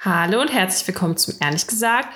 [0.00, 2.08] Hallo und herzlich willkommen zum ehrlich gesagt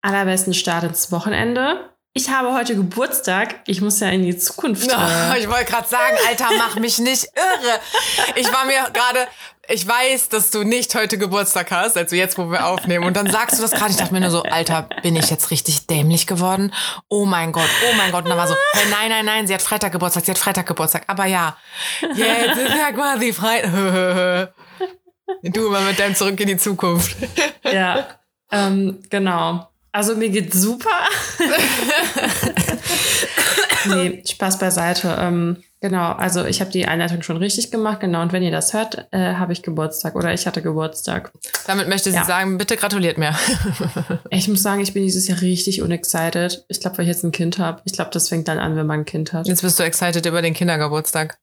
[0.00, 1.90] allerbesten Start ins Wochenende.
[2.14, 3.56] Ich habe heute Geburtstag.
[3.66, 4.90] Ich muss ja in die Zukunft.
[4.90, 7.78] Äh ich wollte gerade sagen, Alter, mach mich nicht irre.
[8.36, 9.28] Ich war mir gerade,
[9.68, 13.04] ich weiß, dass du nicht heute Geburtstag hast, also jetzt, wo wir aufnehmen.
[13.04, 13.90] Und dann sagst du das gerade.
[13.90, 16.72] Ich dachte mir nur so, Alter, bin ich jetzt richtig dämlich geworden?
[17.10, 18.24] Oh mein Gott, oh mein Gott.
[18.24, 20.64] Und dann war so, hey, nein, nein, nein, sie hat Freitag Geburtstag, sie hat Freitag
[20.64, 21.02] Geburtstag.
[21.06, 21.54] Aber ja,
[22.00, 24.54] jetzt ist ja quasi Freitag.
[25.42, 27.16] Du immer mit deinem Zurück in die Zukunft.
[27.64, 28.06] Ja,
[28.52, 29.68] ähm, genau.
[29.92, 30.90] Also mir geht's super.
[33.88, 35.16] nee, Spaß beiseite.
[35.18, 38.00] Ähm, genau, also ich habe die Einleitung schon richtig gemacht.
[38.00, 41.32] Genau, und wenn ihr das hört, äh, habe ich Geburtstag oder ich hatte Geburtstag.
[41.66, 42.24] Damit möchte sie ja.
[42.24, 43.34] sagen, bitte gratuliert mir.
[44.30, 46.66] ich muss sagen, ich bin dieses Jahr richtig unexcited.
[46.68, 47.80] Ich glaube, weil ich jetzt ein Kind habe.
[47.86, 49.46] Ich glaube, das fängt dann an, wenn man ein Kind hat.
[49.46, 51.38] Jetzt bist du excited über den Kindergeburtstag.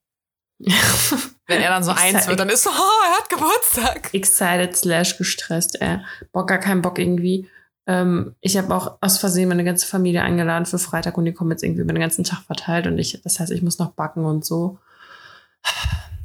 [1.46, 4.14] Wenn er dann so eins wird, dann ist so, oh, er hat Geburtstag.
[4.14, 5.98] Excited slash gestresst, ey.
[6.32, 7.48] Bock, gar keinen Bock irgendwie.
[7.86, 11.50] Ähm, ich habe auch aus Versehen meine ganze Familie eingeladen für Freitag und die kommen
[11.50, 14.24] jetzt irgendwie über den ganzen Tag verteilt und ich, das heißt, ich muss noch backen
[14.24, 14.78] und so.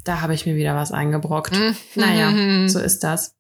[0.06, 1.52] Da habe ich mir wieder was eingebrockt.
[1.52, 1.76] Mhm.
[1.96, 3.36] Naja, so ist das.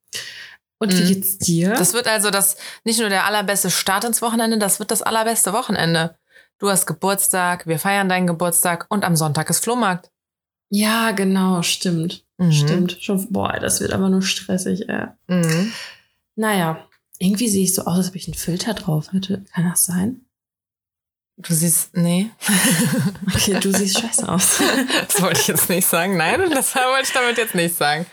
[0.79, 1.07] Und wie mhm.
[1.07, 1.73] geht's dir?
[1.73, 5.53] Das wird also das, nicht nur der allerbeste Start ins Wochenende, das wird das allerbeste
[5.53, 6.17] Wochenende.
[6.57, 10.11] Du hast Geburtstag, wir feiern deinen Geburtstag und am Sonntag ist Flohmarkt.
[10.69, 12.25] Ja, genau, stimmt.
[12.37, 12.51] Mhm.
[12.51, 12.97] Stimmt.
[13.01, 15.07] Schon, boah, das wird aber nur stressig, ey.
[15.27, 15.73] Mhm.
[16.35, 19.43] Naja, irgendwie sehe ich so aus, als ob ich einen Filter drauf hätte.
[19.53, 20.21] Kann das sein?
[21.37, 22.29] Du siehst, nee.
[23.33, 24.57] okay, du siehst scheiße aus.
[25.07, 26.17] das wollte ich jetzt nicht sagen.
[26.17, 28.05] Nein, das wollte ich damit jetzt nicht sagen.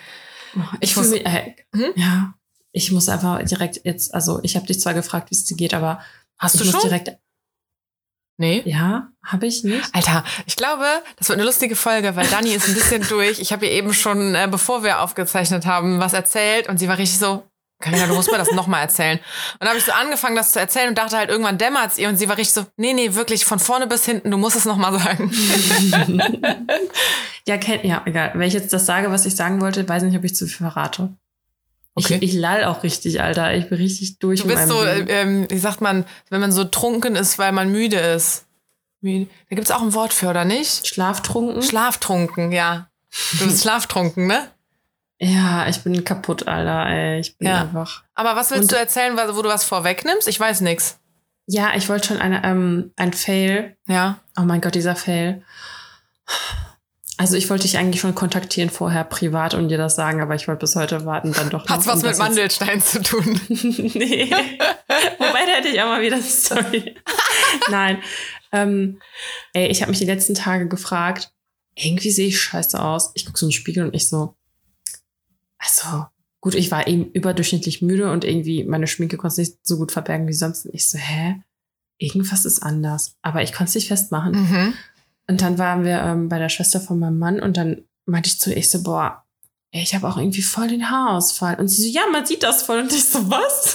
[0.81, 1.93] Ich, ich muss, mich, äh, hm?
[1.97, 2.35] ja,
[2.73, 5.75] ich muss einfach direkt jetzt, also ich habe dich zwar gefragt, wie es dir geht,
[5.75, 6.01] aber
[6.39, 7.19] hast du schon direkt
[8.39, 8.63] Nee.
[8.67, 9.95] Ja, habe ich nicht.
[9.95, 10.85] Alter, ich glaube,
[11.17, 13.41] das wird eine lustige Folge, weil Dani ist ein bisschen durch.
[13.41, 16.99] Ich habe ihr eben schon, äh, bevor wir aufgezeichnet haben, was erzählt und sie war
[16.99, 17.45] richtig so,
[17.79, 19.19] Carina, du musst mir das nochmal erzählen.
[19.19, 21.99] Und dann habe ich so angefangen, das zu erzählen und dachte halt, irgendwann dämmert es
[21.99, 24.57] ihr und sie war richtig so, nee, nee, wirklich von vorne bis hinten, du musst
[24.57, 25.31] es nochmal sagen.
[27.47, 28.33] ja, kennt, ja, egal.
[28.35, 30.57] Wenn ich jetzt das sage, was ich sagen wollte, weiß nicht, ob ich zu viel
[30.57, 31.15] verrate.
[31.99, 32.19] Okay.
[32.21, 33.55] Ich, ich lall auch richtig, Alter.
[33.55, 34.43] Ich bin richtig durch.
[34.43, 37.97] Du bist so, ähm, wie sagt man, wenn man so trunken ist, weil man müde
[37.97, 38.45] ist.
[39.01, 39.11] Da
[39.51, 40.87] gibt's auch ein Wort für, oder nicht?
[40.87, 41.63] Schlaftrunken?
[41.63, 42.91] Schlaftrunken, ja.
[43.39, 44.49] Du bist schlaftrunken, ne?
[45.19, 46.87] Ja, ich bin kaputt, Alter.
[46.87, 47.21] Ey.
[47.21, 47.63] Ich bin ja.
[47.63, 48.05] einfach.
[48.15, 50.29] Aber was willst Und, du erzählen, wo du was vorwegnimmst?
[50.29, 50.99] Ich weiß nix.
[51.47, 53.77] Ja, ich wollte schon eine, ähm, ein Fail.
[53.87, 54.19] Ja.
[54.39, 55.43] Oh mein Gott, dieser Fail.
[57.19, 60.49] Also ich wollte dich eigentlich schon kontaktieren vorher privat und dir das sagen, aber ich
[60.49, 61.67] wollte bis heute warten, dann doch.
[61.67, 63.41] Hat's was mit Mandelstein zu tun?
[63.49, 64.31] nee.
[64.31, 66.95] Wobei da hätte ich auch mal wieder Story.
[67.71, 68.03] Nein.
[68.53, 69.01] Ähm,
[69.55, 71.33] ey, ich habe mich die letzten Tage gefragt,
[71.75, 73.13] irgendwie sehe ich scheiße aus.
[73.15, 74.37] Ich gucke so in den Spiegel und ich so,
[75.59, 76.07] also
[76.41, 80.29] gut, ich war eben überdurchschnittlich müde und irgendwie meine Schminke konnte nicht so gut verbergen
[80.29, 80.67] wie sonst.
[80.67, 81.43] Und ich so, hä?
[81.99, 83.17] Irgendwas ist anders.
[83.23, 84.33] Aber ich konnte es nicht festmachen.
[84.33, 84.75] Mhm.
[85.29, 88.41] Und dann waren wir ähm, bei der Schwester von meinem Mann und dann meinte ich
[88.41, 89.25] zu ihr, ich so, boah,
[89.73, 91.59] ey, ich habe auch irgendwie voll den Haarausfall.
[91.59, 92.79] Und sie so, ja, man sieht das voll.
[92.79, 93.75] Und ich so, was?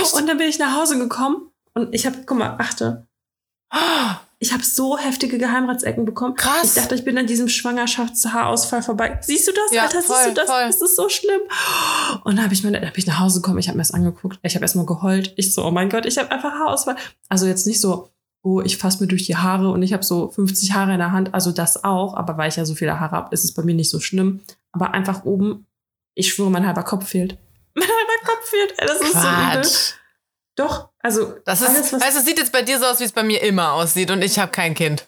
[0.00, 0.14] Echt?
[0.14, 3.06] Und dann bin ich nach Hause gekommen und ich habe, guck mal, achte.
[4.38, 6.36] Ich habe so heftige Geheimratsecken bekommen.
[6.36, 6.64] Krass.
[6.64, 9.18] Ich dachte, ich bin an diesem Schwangerschaftshaarausfall vorbei.
[9.20, 9.72] Siehst du das?
[9.72, 10.46] Ja, Alter, voll, siehst du das?
[10.48, 10.66] Voll.
[10.66, 11.40] Das ist so schlimm.
[12.22, 14.38] Und dann habe ich, meine, hab ich nach Hause gekommen, ich habe mir das angeguckt.
[14.42, 15.34] Ich habe erstmal geheult.
[15.36, 16.96] Ich so, oh mein Gott, ich habe einfach Haarausfall.
[17.28, 18.10] Also jetzt nicht so,
[18.42, 21.12] oh, ich fasse mir durch die Haare und ich habe so 50 Haare in der
[21.12, 21.34] Hand.
[21.34, 23.74] Also das auch, aber weil ich ja so viele Haare habe, ist es bei mir
[23.74, 24.40] nicht so schlimm.
[24.72, 25.66] Aber einfach oben,
[26.14, 27.38] ich schwöre, mein halber Kopf fehlt.
[27.74, 28.74] Mein halber Kopf fehlt.
[28.78, 29.64] Das ist Quatsch.
[29.64, 29.98] so übel.
[30.56, 33.04] Doch, also das ist, alles, was also es sieht jetzt bei dir so aus, wie
[33.04, 35.06] es bei mir immer aussieht und ich habe kein Kind.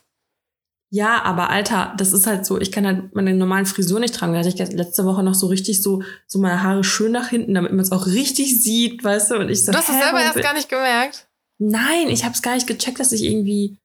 [0.92, 4.32] Ja, aber Alter, das ist halt so, ich kann halt meine normalen Frisur nicht tragen.
[4.32, 7.54] Da hatte ich letzte Woche noch so richtig so, so meine Haare schön nach hinten,
[7.54, 9.34] damit man es auch richtig sieht, weißt du?
[9.36, 11.28] Und ich so, du hast es selber erst gar nicht gemerkt?
[11.60, 13.76] Nein, ich habe es gar nicht gecheckt, dass ich irgendwie,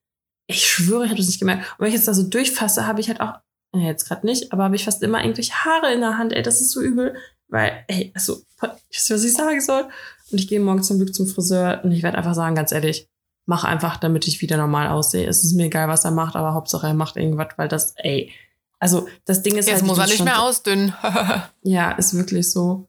[0.46, 1.70] ich schwöre, ich habe es nicht gemerkt.
[1.72, 3.34] Und wenn ich jetzt da so durchfasse, habe ich halt auch,
[3.74, 6.32] ja, jetzt gerade nicht, aber habe ich fast immer irgendwelche Haare in der Hand.
[6.32, 7.16] Ey, das ist so übel,
[7.48, 8.42] weil, ey, also,
[8.88, 9.88] ich weiß, was ich sagen soll.
[10.32, 13.08] Und ich gehe morgen zum Glück zum Friseur und ich werde einfach sagen, ganz ehrlich,
[13.44, 15.28] mach einfach, damit ich wieder normal aussehe.
[15.28, 18.32] Es ist mir egal, was er macht, aber Hauptsache er macht irgendwas, weil das, ey,
[18.78, 20.94] also das Ding ist Jetzt halt, muss er nicht mehr ausdünnen.
[21.62, 22.88] ja, ist wirklich so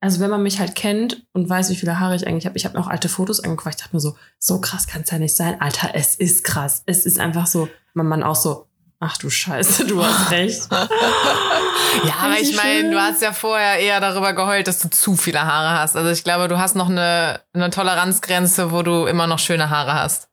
[0.00, 2.64] also wenn man mich halt kennt und weiß, wie viele Haare ich eigentlich habe, ich
[2.64, 5.18] habe mir auch alte Fotos angeguckt, ich dachte mir so, so krass kann es ja
[5.18, 5.60] nicht sein.
[5.60, 6.82] Alter, es ist krass.
[6.86, 8.66] Es ist einfach so, mein Mann auch so,
[9.00, 10.68] ach du Scheiße, du hast recht.
[10.70, 15.40] ja, aber ich meine, du hast ja vorher eher darüber geheult, dass du zu viele
[15.40, 15.96] Haare hast.
[15.96, 19.94] Also ich glaube, du hast noch eine, eine Toleranzgrenze, wo du immer noch schöne Haare
[19.94, 20.28] hast.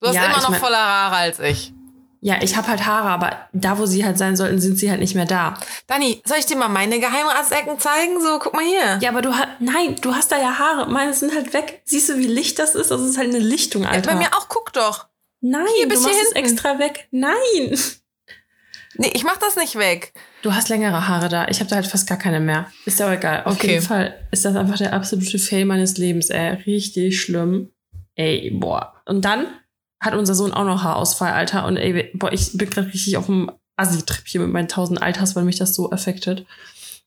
[0.00, 1.72] Du hast ja, immer noch mein, voller Haare als ich.
[2.20, 4.98] Ja, ich habe halt Haare, aber da, wo sie halt sein sollten, sind sie halt
[5.00, 5.54] nicht mehr da.
[5.86, 8.20] Dani, soll ich dir mal meine Geheimratsecken zeigen?
[8.20, 8.98] So, guck mal hier.
[9.00, 10.90] Ja, aber du hast, nein, du hast da ja Haare.
[10.90, 11.80] Meine sind halt weg.
[11.84, 12.90] Siehst du, wie licht das ist?
[12.90, 14.10] Das ist halt eine Lichtung, Alter.
[14.12, 15.06] Bei mir auch, guck doch.
[15.40, 17.06] nein, hier bis du machst es extra weg.
[17.12, 17.78] Nein.
[18.96, 20.12] Nee, ich mach das nicht weg.
[20.42, 21.46] Du hast längere Haare da.
[21.48, 22.66] Ich habe da halt fast gar keine mehr.
[22.84, 23.44] Ist ja auch egal.
[23.44, 23.74] Auf Okay.
[23.74, 26.54] jeden Fall ist das einfach der absolute Fail meines Lebens, ey.
[26.66, 27.70] Richtig schlimm.
[28.16, 28.94] Ey, boah.
[29.04, 29.46] Und dann
[30.00, 31.66] hat unser Sohn auch noch Haarausfall, Alter.
[31.66, 35.36] Und ey, boah, ich bin gerade richtig auf dem Assi-Trip hier mit meinen tausend Alters,
[35.36, 36.46] weil mich das so affektet.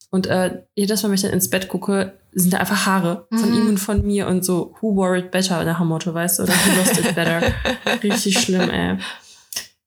[0.10, 3.50] Und äh, jedes Mal, wenn ich dann ins Bett gucke, sind da einfach Haare von
[3.50, 3.56] Mhm.
[3.58, 6.44] ihm und von mir und so, who wore it better nach dem Motto, weißt du?
[6.44, 7.42] Oder who lost it better.
[8.04, 8.98] Richtig schlimm, ey.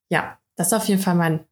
[0.09, 1.45] Ja, das ist auf jeden Fall mein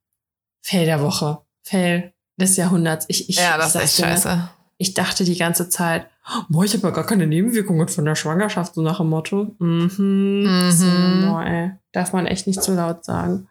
[0.63, 1.39] Fail der Woche.
[1.63, 3.05] Fail des Jahrhunderts.
[3.09, 4.05] Ich, ich, Ja, das ich ist echt ne?
[4.15, 4.49] scheiße.
[4.77, 6.07] Ich dachte die ganze Zeit,
[6.49, 9.55] boah, ich habe ja gar keine Nebenwirkungen von der Schwangerschaft, so nach dem Motto.
[9.59, 9.91] Mhm.
[9.97, 11.25] Mhm.
[11.27, 11.71] Boah, ey.
[11.91, 13.47] Darf man echt nicht zu laut sagen.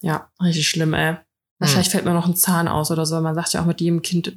[0.00, 1.16] Ja, richtig schlimm, ey.
[1.58, 1.92] Wahrscheinlich Hm.
[1.92, 3.20] fällt mir noch ein Zahn aus oder so.
[3.20, 4.36] Man sagt ja auch mit jedem Kind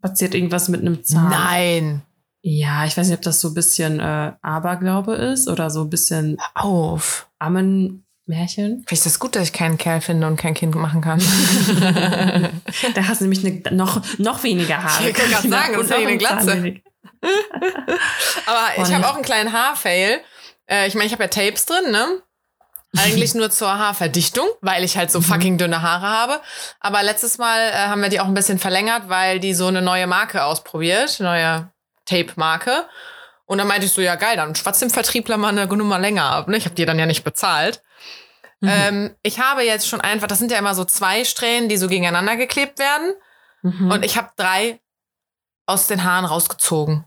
[0.00, 1.28] passiert irgendwas mit einem Zahn.
[1.30, 2.02] Nein.
[2.42, 5.90] Ja, ich weiß nicht, ob das so ein bisschen äh, Aberglaube ist oder so ein
[5.90, 7.28] bisschen Auf.
[8.26, 8.78] Ammenmärchen.
[8.78, 11.20] Finde ich das gut, dass ich keinen Kerl finde und kein Kind machen kann.
[12.94, 15.08] Da hast du nämlich eine, noch, noch weniger Haare.
[15.08, 16.50] Ich wollte gerade sagen, das Und ist noch eine ein Glatze.
[18.46, 20.20] Aber ich habe auch einen kleinen Haarfail.
[20.68, 22.22] Äh, ich meine, ich habe ja Tapes drin, ne?
[22.96, 26.40] Eigentlich nur zur Haarverdichtung, weil ich halt so fucking dünne Haare habe.
[26.80, 29.82] Aber letztes Mal äh, haben wir die auch ein bisschen verlängert, weil die so eine
[29.82, 31.70] neue Marke ausprobiert, neue
[32.04, 32.86] Tape-Marke.
[33.46, 36.24] Und dann meinte ich so, ja geil, dann schwatzt dem Vertriebler mal eine Nummer länger
[36.24, 36.48] ab.
[36.48, 36.56] Ne?
[36.56, 37.82] Ich habe die dann ja nicht bezahlt.
[38.60, 38.68] Mhm.
[38.70, 41.88] Ähm, ich habe jetzt schon einfach, das sind ja immer so zwei Strähnen, die so
[41.88, 43.14] gegeneinander geklebt werden.
[43.62, 43.90] Mhm.
[43.90, 44.80] Und ich habe drei
[45.66, 47.04] aus den Haaren rausgezogen.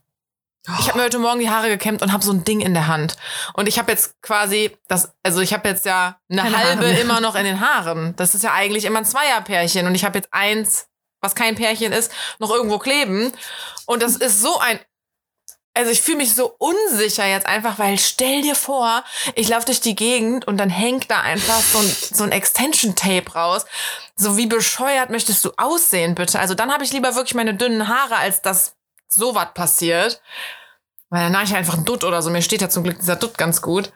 [0.79, 2.87] Ich habe mir heute Morgen die Haare gekämmt und habe so ein Ding in der
[2.87, 3.15] Hand.
[3.53, 6.99] Und ich habe jetzt quasi das, also ich habe jetzt ja eine Keine halbe Haare
[6.99, 8.15] immer noch in den Haaren.
[8.17, 9.87] Das ist ja eigentlich immer ein Zweierpärchen.
[9.87, 10.87] Und ich habe jetzt eins,
[11.21, 13.31] was kein Pärchen ist, noch irgendwo kleben.
[13.85, 14.79] Und das ist so ein.
[15.77, 19.03] Also ich fühle mich so unsicher jetzt einfach, weil stell dir vor,
[19.35, 23.31] ich laufe durch die Gegend und dann hängt da einfach so ein, so ein Extension-Tape
[23.33, 23.65] raus.
[24.15, 26.39] So wie bescheuert möchtest du aussehen, bitte?
[26.39, 28.75] Also dann habe ich lieber wirklich meine dünnen Haare, als dass
[29.07, 30.19] sowas passiert.
[31.11, 32.31] Weil dann mache ich einfach einen Dutt oder so.
[32.31, 33.91] Mir steht ja zum Glück dieser Dutt ganz gut.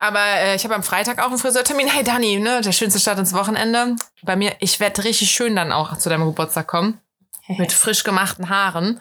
[0.00, 1.86] Aber äh, ich habe am Freitag auch einen Friseurtermin.
[1.86, 3.94] Hey Dani, ne, der schönste Start ins Wochenende.
[4.22, 7.00] Bei mir, ich werde richtig schön dann auch zu deinem Geburtstag kommen.
[7.46, 9.00] Mit frisch gemachten Haaren.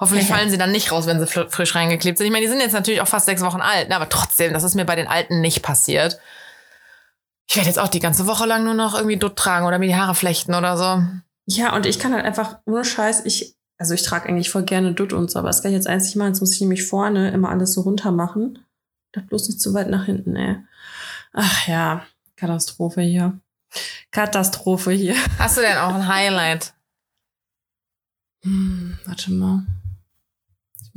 [0.00, 2.26] Hoffentlich fallen sie dann nicht raus, wenn sie frisch reingeklebt sind.
[2.26, 4.62] Ich meine, die sind jetzt natürlich auch fast sechs Wochen alt, ne, aber trotzdem, das
[4.62, 6.20] ist mir bei den Alten nicht passiert.
[7.48, 9.88] Ich werde jetzt auch die ganze Woche lang nur noch irgendwie Dutt tragen oder mir
[9.88, 11.02] die Haare flechten oder so.
[11.46, 14.92] Ja, und ich kann halt einfach, ohne Scheiß, ich, also ich trage eigentlich voll gerne
[14.92, 16.28] Dutt und so, aber das kann ich jetzt einzig machen.
[16.28, 18.64] Jetzt muss ich nämlich vorne immer alles so runter machen.
[19.12, 20.58] Das bloß nicht zu weit nach hinten, ey.
[21.32, 22.06] Ach ja,
[22.36, 23.40] Katastrophe hier.
[24.12, 25.16] Katastrophe hier.
[25.38, 26.74] Hast du denn auch ein Highlight?
[28.44, 29.66] Hm, warte mal.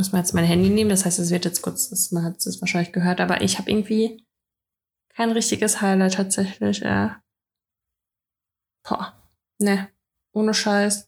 [0.01, 2.43] Muss mal jetzt mein Handy nehmen, das heißt, es wird jetzt kurz, das, man hat
[2.43, 4.25] es wahrscheinlich gehört, aber ich habe irgendwie
[5.09, 6.81] kein richtiges Highlight tatsächlich.
[6.81, 7.09] Äh.
[8.81, 9.13] Boah,
[9.59, 9.89] ne,
[10.31, 11.07] ohne Scheiß.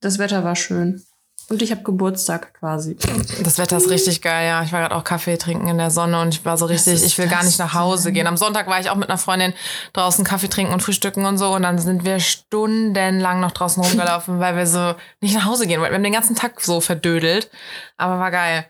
[0.00, 1.04] Das Wetter war schön.
[1.48, 2.96] Und ich habe Geburtstag quasi.
[3.42, 4.62] Das Wetter ist richtig geil, ja.
[4.62, 7.18] Ich war gerade auch Kaffee trinken in der Sonne und ich war so richtig, ich
[7.18, 8.26] will gar nicht nach Hause gehen.
[8.26, 9.52] Am Sonntag war ich auch mit einer Freundin
[9.92, 14.38] draußen Kaffee trinken und frühstücken und so und dann sind wir stundenlang noch draußen rumgelaufen,
[14.40, 15.92] weil wir so nicht nach Hause gehen wollten.
[15.92, 17.50] Wir haben den ganzen Tag so verdödelt,
[17.96, 18.64] aber war geil.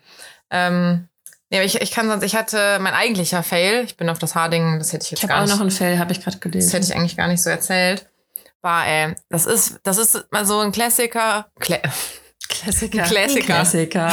[0.51, 1.09] Ähm,
[1.51, 4.79] ja, ich, ich kann sonst, ich hatte mein eigentlicher Fail, ich bin auf das Haarding,
[4.79, 6.39] das hätte ich jetzt Ich habe gar auch nicht noch ein Fell, habe ich gerade
[6.39, 6.83] das hätte gelesen.
[6.83, 8.09] ich eigentlich gar nicht so erzählt.
[8.63, 11.47] War, ey, das ist, das ist mal so ein Klassiker.
[11.61, 11.79] Kla
[12.53, 13.03] Klassiker.
[13.05, 13.45] Klassiker.
[13.47, 14.13] Klassiker.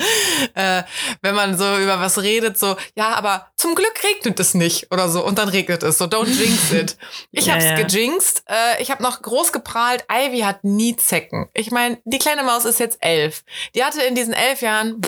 [0.54, 0.82] äh,
[1.22, 5.08] wenn man so über was redet, so, ja, aber zum Glück regnet es nicht oder
[5.08, 5.24] so.
[5.24, 5.98] Und dann regnet es.
[5.98, 6.96] So, don't jinx it.
[7.30, 7.76] Ich Ja, hab's ja.
[7.82, 8.42] gejinxt.
[8.48, 11.48] Äh, ich habe noch groß geprahlt, Ivy hat nie Zecken.
[11.54, 13.44] Ich meine, die kleine Maus ist jetzt elf.
[13.74, 15.00] Die hatte in diesen elf Jahren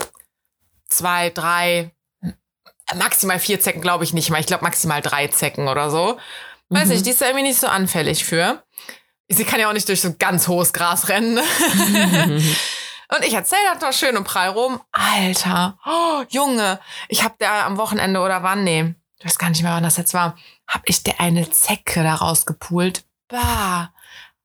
[0.89, 1.91] zwei, drei,
[2.95, 4.41] maximal vier Zecken, glaube ich nicht mal.
[4.41, 6.19] Ich glaube maximal drei Zecken oder so.
[6.71, 6.91] Weiß Mhm.
[6.93, 8.63] nicht, die ist da irgendwie nicht so anfällig für.
[9.29, 11.35] Sie kann ja auch nicht durch so ganz hohes Gras rennen.
[11.35, 11.43] ne?
[13.15, 14.81] Und ich erzähle das noch schön und prall rum.
[14.93, 19.63] Alter, oh, Junge, ich hab der am Wochenende oder wann, nee, ich weiß gar nicht
[19.63, 23.05] mehr, wann das jetzt war, hab ich der eine Zecke da rausgepult.
[23.29, 23.91] Bah,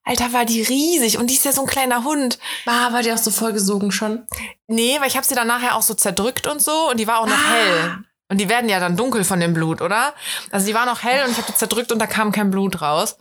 [0.05, 2.39] Alter, war die riesig und die ist ja so ein kleiner Hund.
[2.65, 4.25] Ah, war die auch so vollgesogen schon?
[4.67, 7.19] Nee, weil ich hab sie dann nachher auch so zerdrückt und so und die war
[7.19, 7.51] auch noch Ah.
[7.53, 7.97] hell.
[8.29, 10.13] Und die werden ja dann dunkel von dem Blut, oder?
[10.51, 12.81] Also die war noch hell und ich hab die zerdrückt und da kam kein Blut
[12.81, 13.17] raus.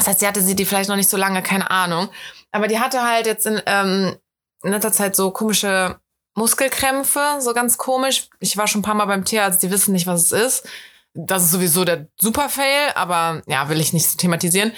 [0.00, 2.08] Das heißt, sie hatte sie die vielleicht noch nicht so lange, keine Ahnung.
[2.52, 4.16] Aber die hatte halt jetzt in, ähm,
[4.62, 6.00] in letzter Zeit so komische
[6.34, 8.30] Muskelkrämpfe, so ganz komisch.
[8.38, 10.68] Ich war schon ein paar Mal beim Tierarzt, die wissen nicht, was es ist.
[11.12, 14.72] das ist sowieso der Super-Fail, aber ja, will ich nicht so thematisieren.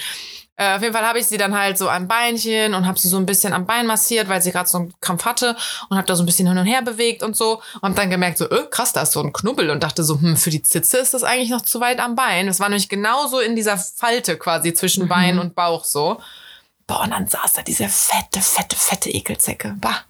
[0.56, 3.08] Äh, auf jeden Fall habe ich sie dann halt so am Beinchen und habe sie
[3.08, 5.56] so ein bisschen am Bein massiert, weil sie gerade so einen Krampf hatte
[5.88, 8.10] und habe da so ein bisschen hin und her bewegt und so und hab dann
[8.10, 10.62] gemerkt so, äh, krass, da ist so ein Knubbel und dachte so, hm, für die
[10.62, 12.46] Zitze ist das eigentlich noch zu weit am Bein.
[12.46, 16.20] Das war nämlich genauso in dieser Falte quasi zwischen Bein und Bauch so.
[16.86, 19.76] Boah, und dann saß da diese fette, fette, fette Ekelzecke.
[19.80, 20.02] Bah.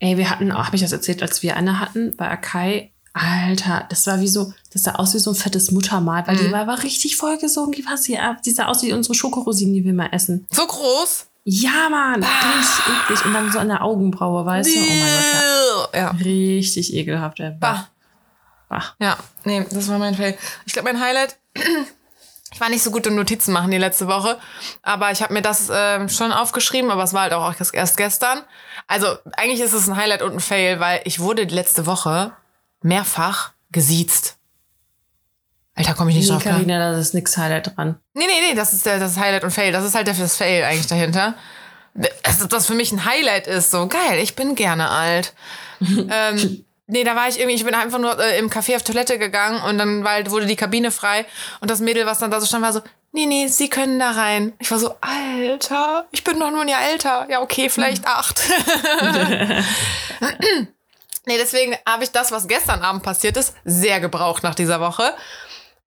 [0.00, 2.92] Ey, wir hatten auch, habe ich das erzählt, als wir eine hatten bei Akai.
[3.18, 6.52] Alter, das war wie so, das sah aus wie so ein fettes Muttermal, weil die
[6.52, 7.72] war, war richtig vollgesogen.
[7.72, 8.42] Die war sie ab.
[8.44, 10.46] Die sah aus wie unsere Schokorosinen, die wir mal essen.
[10.50, 11.26] So groß.
[11.44, 13.24] Ja, Mann, richtig eklig.
[13.24, 14.78] Und dann so an der Augenbraue, weißt du?
[14.78, 15.00] Oh mein
[15.82, 16.00] Gott, Ja.
[16.00, 16.10] ja.
[16.10, 17.52] Richtig ekelhaft, ey.
[17.58, 17.88] Bah.
[18.68, 18.84] Bah.
[18.98, 20.36] Ja, nee, das war mein Fail.
[20.66, 21.36] Ich glaube, mein Highlight.
[22.50, 24.38] Ich war nicht so gut im Notizen machen die letzte Woche,
[24.82, 28.40] aber ich habe mir das ähm, schon aufgeschrieben, aber es war halt auch erst gestern.
[28.86, 29.06] Also
[29.36, 32.32] eigentlich ist es ein Highlight und ein Fail, weil ich wurde letzte Woche
[32.82, 34.36] mehrfach gesiezt.
[35.74, 36.54] Alter, komme ich nicht Nee, drauf klar.
[36.54, 38.00] Carina, da ist nix Highlight dran.
[38.14, 39.70] Nee, nee, nee, das ist der, das Highlight und Fail.
[39.70, 41.34] Das ist halt der das Fail eigentlich dahinter.
[41.94, 45.34] Das, das für mich ein Highlight ist, so geil, ich bin gerne alt.
[45.80, 49.18] ähm, nee, da war ich irgendwie, ich bin einfach nur äh, im Café auf Toilette
[49.18, 51.26] gegangen und dann war, halt- wurde die Kabine frei
[51.60, 52.82] und das Mädel, was dann da so stand, war so,
[53.12, 54.52] nee, nee, Sie können da rein.
[54.58, 57.26] Ich war so, Alter, ich bin doch nur ein Jahr älter.
[57.30, 58.40] Ja, okay, vielleicht acht.
[61.28, 65.14] nee, deswegen habe ich das, was gestern Abend passiert ist, sehr gebraucht nach dieser Woche.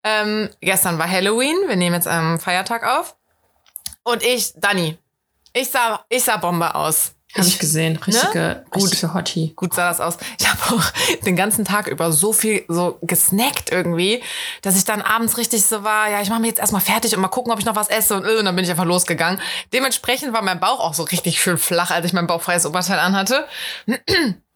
[0.04, 3.16] Ähm, gestern war Halloween, wir nehmen jetzt am Feiertag auf.
[4.04, 4.98] Und ich, Dani,
[5.54, 7.14] ich sah, ich sah Bombe aus.
[7.36, 7.96] Habe ich gesehen.
[7.96, 8.84] Richtige, Gut.
[8.84, 9.54] richtige Hottie.
[9.56, 10.18] Gut sah das aus.
[10.38, 10.92] Ich habe auch
[11.26, 14.22] den ganzen Tag über so viel so gesnackt irgendwie,
[14.62, 17.22] dass ich dann abends richtig so war, ja, ich mache mich jetzt erstmal fertig und
[17.22, 19.40] mal gucken, ob ich noch was esse und, äh, und dann bin ich einfach losgegangen.
[19.72, 23.48] Dementsprechend war mein Bauch auch so richtig schön flach, als ich mein bauchfreies Oberteil anhatte.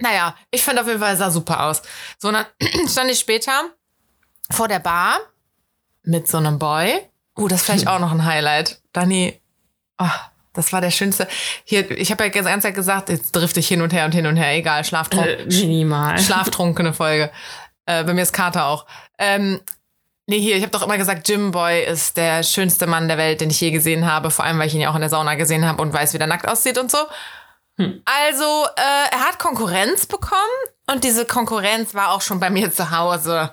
[0.00, 1.82] naja, ich fand auf jeden Fall, sah super aus.
[2.18, 2.46] So, dann
[2.88, 3.70] stand ich später
[4.50, 5.18] vor der Bar
[6.02, 7.00] mit so einem Boy.
[7.38, 8.80] Uh, das ist vielleicht auch noch ein Highlight.
[8.92, 9.40] Dani,
[9.98, 10.06] oh,
[10.52, 11.28] das war der schönste.
[11.64, 14.12] Hier, ich habe ja die ganze Zeit gesagt, jetzt drifte ich hin und her und
[14.12, 14.54] hin und her.
[14.54, 15.50] Egal, schlaftrunken.
[15.50, 16.18] Äh, minimal.
[16.20, 17.30] Schlaftrunkene Folge.
[17.86, 18.86] Äh, bei mir ist Kater auch.
[19.18, 19.60] Ähm,
[20.26, 23.40] nee, hier, ich habe doch immer gesagt, Jim Boy ist der schönste Mann der Welt,
[23.40, 24.30] den ich je gesehen habe.
[24.30, 26.18] Vor allem, weil ich ihn ja auch in der Sauna gesehen habe und weiß, wie
[26.18, 26.98] der nackt aussieht und so.
[27.78, 30.40] Also, äh, er hat Konkurrenz bekommen
[30.90, 33.52] und diese Konkurrenz war auch schon bei mir zu Hause.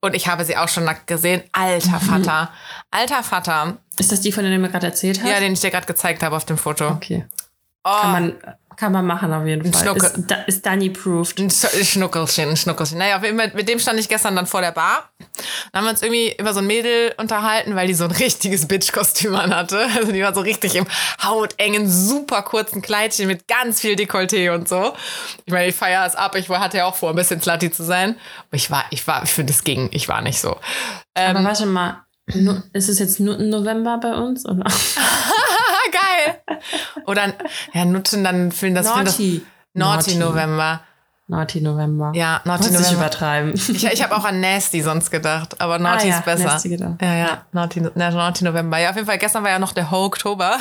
[0.00, 1.42] Und ich habe sie auch schon nackt gesehen.
[1.52, 2.50] Alter Vater.
[2.90, 3.78] Alter Vater.
[3.98, 5.28] Ist das die, von der du mir gerade erzählt hast?
[5.28, 6.88] Ja, den ich dir gerade gezeigt habe auf dem Foto.
[6.88, 7.26] Okay.
[7.84, 9.82] Oh, Kann man, kann man machen auf jeden Fall.
[9.82, 10.06] Schnucke.
[10.06, 11.38] Ist, da, ist Dani proved.
[11.38, 12.98] Ein Sch- Schnuckelchen, ein Schnuckelchen.
[12.98, 15.10] Naja, mit dem stand ich gestern dann vor der Bar.
[15.72, 18.66] Dann haben wir uns irgendwie über so ein Mädel unterhalten, weil die so ein richtiges
[18.66, 19.86] Bitch-Kostüm anhatte.
[19.96, 20.86] Also die war so richtig im
[21.24, 24.92] hautengen, super kurzen Kleidchen mit ganz viel Dekolleté und so.
[25.46, 26.34] Ich meine, ich feiere es ab.
[26.36, 28.10] Ich hatte ja auch vor, ein bisschen slutty zu sein.
[28.48, 29.88] Aber ich war, ich war, ich finde, es ging.
[29.92, 30.56] Ich war nicht so.
[31.14, 32.02] Aber warte mal,
[32.72, 34.44] ist es jetzt nur November bei uns?
[34.46, 34.64] Oder?
[35.92, 36.58] Geil.
[37.06, 37.32] Oder,
[37.72, 39.44] ja, Nutten, dann fühlen das, Naughty.
[39.74, 40.16] Naughty Naughty.
[40.16, 40.80] November.
[41.28, 42.12] Naughty November.
[42.14, 43.00] Ja, Naughty Muss nicht November.
[43.06, 43.54] übertreiben.
[43.54, 46.44] Ich, ich habe auch an Nasty sonst gedacht, aber Naughty Ah ja, ist besser.
[46.44, 46.94] Nasty gedacht.
[47.02, 48.78] Ja, ja, Naughty, na, Naughty November.
[48.78, 50.56] Ja, auf jeden Fall, gestern war ja noch der Ho Oktober.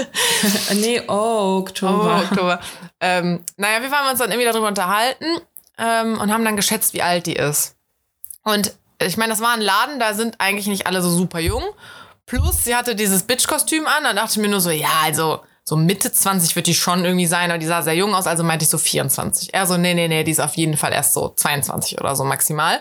[0.74, 2.22] nee, oh, Oh, Oktober.
[2.30, 2.60] Oktober.
[3.00, 5.24] Ähm, naja, wir haben uns dann irgendwie darüber unterhalten
[5.78, 7.74] ähm, und haben dann geschätzt, wie alt die ist.
[8.44, 11.62] Und ich meine, das war ein Laden, da sind eigentlich nicht alle so super jung.
[12.26, 14.04] Plus, sie hatte dieses Bitch-Kostüm an.
[14.04, 17.26] Dann dachte ich mir nur so, ja, also so Mitte 20 wird die schon irgendwie
[17.26, 19.52] sein, aber die sah sehr jung aus, also meinte ich so 24.
[19.52, 22.24] Er so, nee, nee, nee, die ist auf jeden Fall erst so 22 oder so
[22.24, 22.76] maximal.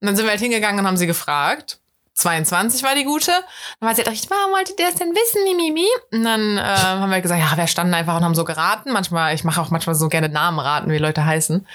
[0.00, 1.78] Und dann sind wir halt hingegangen und haben sie gefragt.
[2.14, 3.30] 22 war die gute.
[3.30, 5.86] Dann war sie halt, ich, warum wollte der das denn wissen, Mimimi?
[6.12, 8.92] Und dann äh, haben wir gesagt, ja, wir standen einfach und haben so geraten.
[8.92, 11.66] Manchmal, ich mache auch manchmal so gerne Namen raten, wie Leute heißen.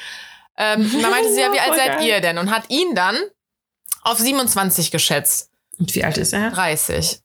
[0.58, 2.38] Ähm, und dann meinte sie, ja, wie alt seid ihr denn?
[2.38, 3.18] Und hat ihn dann
[4.04, 5.50] auf 27 geschätzt.
[5.80, 6.52] Und wie alt ist er?
[6.52, 7.22] 30.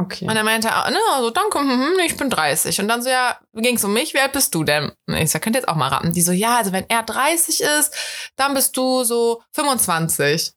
[0.00, 0.26] Okay.
[0.26, 2.80] Und er meinte, ne, also danke, hm, hm, ich bin 30.
[2.80, 4.92] Und dann so, ja, ging's um mich, wie alt bist du denn?
[5.06, 6.12] Und ich sag, könnt ihr jetzt auch mal raten.
[6.12, 7.94] Die so, ja, also wenn er 30 ist,
[8.36, 10.52] dann bist du so 25.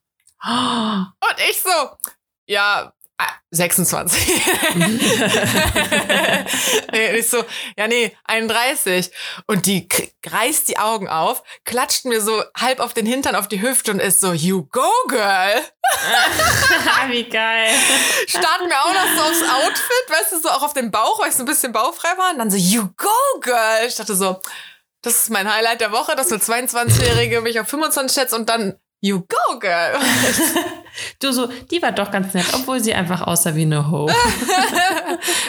[0.46, 1.70] Und ich so,
[2.46, 2.93] ja,
[3.50, 4.42] 26.
[6.92, 7.44] nee, und ich so,
[7.76, 9.10] ja, nee, 31.
[9.46, 9.88] Und die
[10.26, 14.00] reißt die Augen auf, klatscht mir so halb auf den Hintern, auf die Hüfte und
[14.00, 15.62] ist so, you go, girl.
[17.08, 17.70] wie geil.
[18.26, 21.28] starten wir auch noch so aufs Outfit, weißt du, so auch auf den Bauch, weil
[21.28, 22.32] ich so ein bisschen bauchfrei war.
[22.32, 23.86] Und dann so, you go, girl.
[23.86, 24.40] Ich dachte so,
[25.02, 28.74] das ist mein Highlight der Woche, dass eine 22-Jährige mich auf 25 schätzt und dann,
[29.04, 29.94] you go, girl.
[31.18, 34.06] Du so, die war doch ganz nett, obwohl sie einfach aussah wie eine Ho.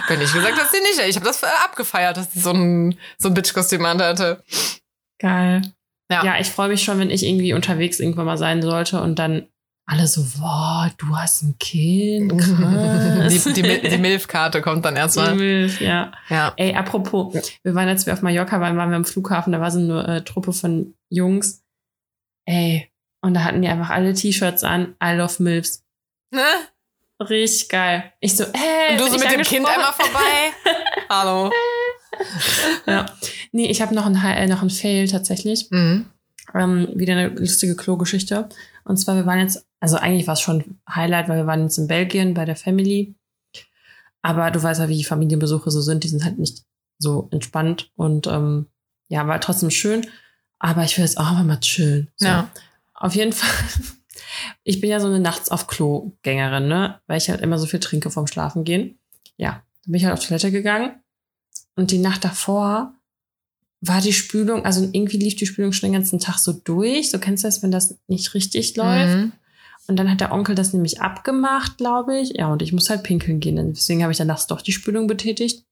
[0.07, 1.07] Bin ich gesagt, dass sie nicht.
[1.07, 4.43] Ich habe das äh, abgefeiert, dass sie so ein, so ein Bitch-Kostüm anhatte.
[5.19, 5.61] Geil.
[6.09, 6.25] Ja.
[6.25, 9.47] Ja, ich freue mich schon, wenn ich irgendwie unterwegs irgendwann mal sein sollte und dann
[9.85, 13.43] alle so, wow, du hast ein Kind, krass.
[13.43, 15.35] die, die, die Milfkarte kommt dann Die erstmal.
[15.35, 16.11] Milf, ja.
[16.29, 16.53] Ja.
[16.57, 19.69] Ey, apropos, wir waren, als wir auf Mallorca waren, waren wir am Flughafen, da war
[19.69, 21.61] so eine äh, Truppe von Jungs.
[22.47, 22.89] Ey,
[23.25, 25.83] und da hatten die einfach alle T-Shirts an, I love Milfs.
[26.29, 26.43] Ne?
[27.19, 28.13] Richtig geil.
[28.19, 30.53] Ich so, hey, Und du so mit dem Kind einmal vorbei.
[31.09, 31.51] Hallo.
[32.85, 33.07] Ja.
[33.51, 35.71] Nee, ich habe noch ein, äh, noch ein Fail tatsächlich.
[35.71, 36.05] Mhm.
[36.53, 38.47] Ähm, wieder eine lustige Klo-Geschichte.
[38.83, 41.79] Und zwar, wir waren jetzt, also eigentlich war es schon Highlight, weil wir waren jetzt
[41.79, 43.15] in Belgien bei der Family.
[44.21, 46.63] Aber du weißt ja, wie die Familienbesuche so sind, die sind halt nicht
[46.99, 48.67] so entspannt und ähm,
[49.07, 50.05] ja, war trotzdem schön.
[50.59, 52.11] Aber ich will jetzt auch mal chillen.
[52.17, 52.27] So.
[52.27, 52.51] Ja.
[52.95, 53.49] Auf jeden Fall.
[54.63, 56.99] Ich bin ja so eine nachts auf Klo-Gängerin, ne?
[57.07, 58.97] Weil ich halt immer so viel trinke vorm Schlafen gehen.
[59.37, 60.99] Ja, dann bin ich halt auf Toilette gegangen.
[61.75, 62.93] Und die Nacht davor
[63.81, 67.11] war die Spülung, also irgendwie lief die Spülung schon den ganzen Tag so durch.
[67.11, 69.15] So kennst du das, wenn das nicht richtig läuft.
[69.15, 69.31] Mhm.
[69.87, 72.31] Und dann hat der Onkel das nämlich abgemacht, glaube ich.
[72.35, 73.73] Ja, und ich muss halt pinkeln gehen.
[73.73, 75.65] Deswegen habe ich dann nachts doch die Spülung betätigt.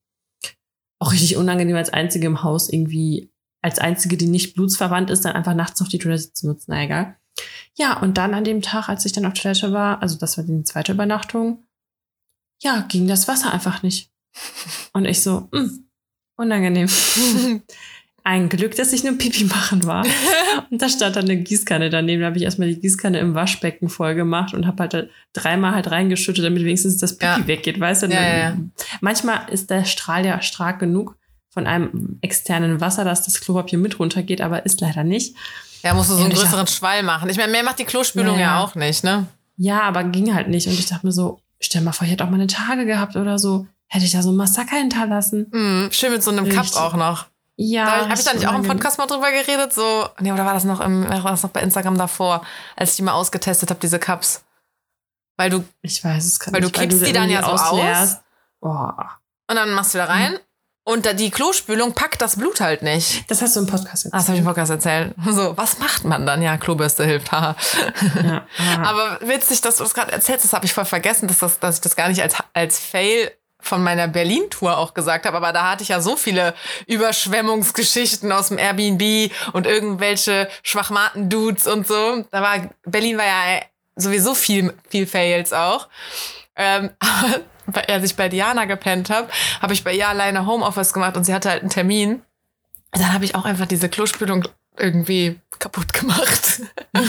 [1.00, 3.32] Auch richtig unangenehm als Einzige im Haus irgendwie,
[3.64, 6.66] als Einzige, die nicht blutsverwandt ist, dann einfach nachts noch die Toilette zu nutzen.
[6.68, 7.16] Na egal.
[7.76, 10.44] Ja, und dann an dem Tag, als ich dann auf Toilette war, also das war
[10.44, 11.66] die zweite Übernachtung,
[12.62, 14.12] ja, ging das Wasser einfach nicht.
[14.94, 15.86] Und ich so, hm,
[16.38, 16.88] unangenehm.
[18.26, 20.06] Ein Glück, dass ich nur Pipi machen war.
[20.72, 22.22] Und da stand dann eine Gießkanne daneben.
[22.22, 25.04] Da habe ich erstmal die Gießkanne im Waschbecken voll gemacht und habe halt da
[25.34, 27.48] dreimal halt reingeschüttet, damit wenigstens das Pipi Ja.
[27.48, 28.08] weggeht, weißt du?
[28.08, 28.58] Ja, ja.
[29.02, 31.18] Manchmal ist der Strahl ja stark genug
[31.54, 35.36] von einem externen Wasser, dass das Klopapier mit runtergeht, aber ist leider nicht.
[35.84, 37.30] Ja, musst du so einen größeren Schwall machen.
[37.30, 38.60] Ich meine, mehr macht die Klospülung Ja, ja, ja.
[38.64, 39.28] auch nicht, ne?
[39.58, 40.68] Ja, aber ging halt nicht.
[40.68, 43.16] Und ich dachte mir so, stell mal vor, ich hätte auch mal eine Tage gehabt
[43.16, 43.68] oder so.
[43.88, 45.48] Hätte ich da so ein Massaker hinterlassen.
[45.52, 45.90] Mhm.
[45.92, 46.80] Schön mit so einem Cup Richtig.
[46.82, 47.28] auch noch.
[47.56, 47.86] Ja.
[47.86, 48.64] Da habe ich da nicht auch im.
[48.64, 49.74] Podcast mal drüber geredet?
[49.74, 52.44] So, nee, oder war das noch im, war das noch bei Instagram davor,
[52.76, 54.44] als ich die mal ausgetestet habe, diese Cups?
[55.38, 58.18] Weil du, Ich weiß es gar Weil du kippst die dann ja so aus.
[58.60, 59.20] Boah.
[59.50, 60.40] und dann machst du wieder rein.
[60.86, 63.30] Und da, die Klospülung packt das Blut halt nicht.
[63.32, 64.14] Das hast du im Podcast jetzt.
[64.14, 65.14] Ah, Das habe ich im Podcast erzählt.
[65.30, 66.42] So, was macht man dann?
[66.42, 67.32] Ja, Klobürste hilft.
[67.32, 67.56] haha.
[68.22, 68.46] ja.
[68.84, 71.76] Aber witzig, dass du das gerade erzählst, das habe ich voll vergessen, dass, das, dass
[71.76, 73.32] ich das gar nicht als, als Fail
[73.62, 75.38] von meiner Berlin-Tour auch gesagt habe.
[75.38, 76.54] Aber da hatte ich ja so viele
[76.86, 82.26] Überschwemmungsgeschichten aus dem Airbnb und irgendwelche Schwachmaten-Dudes und so.
[82.30, 83.62] Da war, Berlin war ja
[83.96, 85.88] sowieso viel, viel Fails auch.
[86.58, 87.40] Ähm, aber
[87.88, 89.30] als ich bei Diana gepennt habe,
[89.62, 92.22] habe ich bei ihr alleine Homeoffice gemacht und sie hatte halt einen Termin.
[92.92, 94.48] Dann habe ich auch einfach diese Klospülung
[94.78, 96.62] irgendwie kaputt gemacht.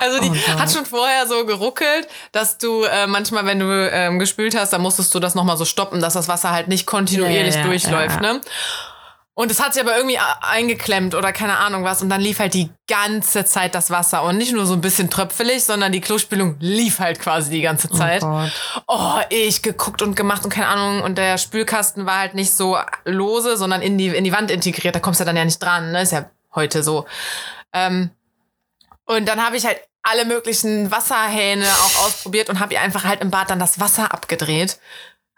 [0.00, 4.18] Also die Oh hat schon vorher so geruckelt, dass du äh, manchmal, wenn du ähm,
[4.18, 7.56] gespült hast, dann musstest du das nochmal so stoppen, dass das Wasser halt nicht kontinuierlich
[7.56, 8.34] ja, durchläuft, ja.
[8.34, 8.40] ne?
[9.38, 12.02] Und es hat sich aber irgendwie eingeklemmt oder keine Ahnung was.
[12.02, 14.24] Und dann lief halt die ganze Zeit das Wasser.
[14.24, 17.88] Und nicht nur so ein bisschen tröpfelig, sondern die Klospülung lief halt quasi die ganze
[17.88, 18.24] Zeit.
[18.24, 18.52] Oh Gott.
[18.88, 21.02] Oh, ich geguckt und gemacht und keine Ahnung.
[21.02, 24.96] Und der Spülkasten war halt nicht so lose, sondern in die, in die Wand integriert.
[24.96, 25.92] Da kommst du dann ja nicht dran.
[25.92, 26.02] Ne?
[26.02, 27.06] Ist ja heute so.
[27.72, 28.10] Ähm,
[29.04, 33.20] und dann habe ich halt alle möglichen Wasserhähne auch ausprobiert und habe ihr einfach halt
[33.20, 34.80] im Bad dann das Wasser abgedreht.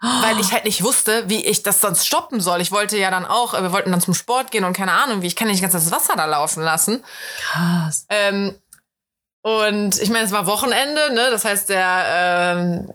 [0.01, 2.59] Weil ich halt nicht wusste, wie ich das sonst stoppen soll.
[2.59, 5.21] Ich wollte ja dann auch, äh, wir wollten dann zum Sport gehen und keine Ahnung,
[5.21, 7.03] wie ich kann nicht ganz das Wasser da laufen lassen.
[7.37, 8.07] Krass.
[8.09, 8.59] Ähm,
[9.43, 11.29] und ich meine, es war Wochenende, ne?
[11.29, 12.91] Das heißt, der ähm,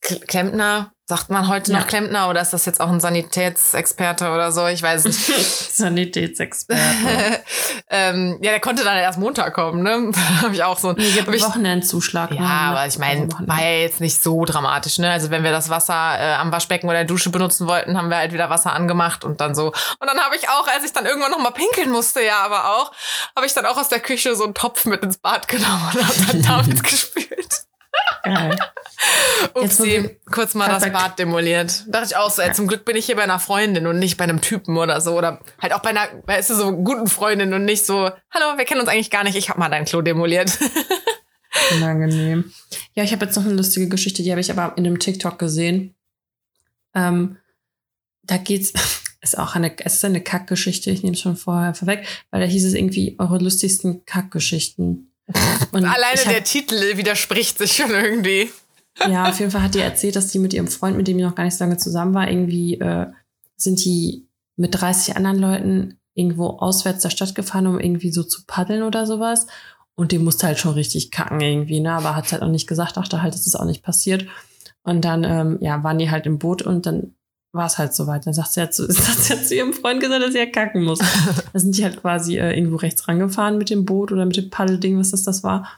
[0.00, 1.78] Klempner, sagt man heute Ja.
[1.78, 4.66] noch Klempner oder ist das jetzt auch ein Sanitätsexperte oder so?
[4.66, 5.18] Ich weiß nicht.
[5.74, 6.82] Sanitätsexperte.
[7.90, 10.12] ähm, ja, der konnte dann erst Montag kommen, ne?
[10.42, 10.96] Habe ich auch so ein.
[10.98, 12.30] Nee, ich, Wochenendzuschlag.
[12.32, 12.78] ja, machen, ne?
[12.78, 15.10] aber ich meine, war ja jetzt nicht so dramatisch, ne?
[15.10, 18.18] Also wenn wir das Wasser äh, am Waschbecken oder der Dusche benutzen wollten, haben wir
[18.18, 19.68] halt wieder Wasser angemacht und dann so.
[19.68, 22.76] Und dann habe ich auch, als ich dann irgendwann noch mal pinkeln musste, ja, aber
[22.76, 22.92] auch,
[23.34, 26.06] habe ich dann auch aus der Küche so einen Topf mit ins Bad genommen und
[26.06, 27.67] habe dann damit gespült.
[28.22, 28.58] Geil.
[29.54, 31.84] Upsi, kurz mal das Bad demoliert.
[31.88, 34.16] Dachte ich auch so, ey, zum Glück bin ich hier bei einer Freundin und nicht
[34.16, 35.16] bei einem Typen oder so.
[35.16, 38.64] Oder halt auch bei einer, weißt du, so guten Freundin und nicht so, hallo, wir
[38.64, 40.58] kennen uns eigentlich gar nicht, ich hab mal dein Klo demoliert.
[41.76, 42.52] Unangenehm.
[42.94, 45.38] Ja, ich habe jetzt noch eine lustige Geschichte, die habe ich aber in einem TikTok
[45.38, 45.94] gesehen.
[46.94, 47.38] Ähm,
[48.22, 48.72] da geht's,
[49.20, 52.46] ist auch eine, es ist eine Kackgeschichte, ich nehme es schon vorher vorweg, weil da
[52.46, 55.07] hieß es irgendwie eure lustigsten Kackgeschichten.
[55.72, 58.50] Und Alleine hab, der Titel widerspricht sich schon irgendwie.
[59.06, 61.24] Ja, auf jeden Fall hat die erzählt, dass die mit ihrem Freund, mit dem die
[61.24, 63.06] noch gar nicht so lange zusammen war, irgendwie äh,
[63.56, 68.44] sind die mit 30 anderen Leuten irgendwo auswärts der Stadt gefahren, um irgendwie so zu
[68.46, 69.46] paddeln oder sowas.
[69.94, 71.92] Und dem musste halt schon richtig kacken irgendwie, ne?
[71.92, 74.26] Aber hat halt auch nicht gesagt, dachte halt, das auch nicht passiert.
[74.82, 77.14] Und dann, ähm, ja, waren die halt im Boot und dann
[77.52, 78.26] war es halt soweit.
[78.26, 80.46] Dann sagt sie ja zu, sagt sie ja zu ihrem Freund gesagt, dass sie ja
[80.46, 80.98] kacken muss.
[81.52, 84.50] da sind die halt quasi äh, irgendwo rechts rangefahren mit dem Boot oder mit dem
[84.50, 85.68] Paddelding, was das das war.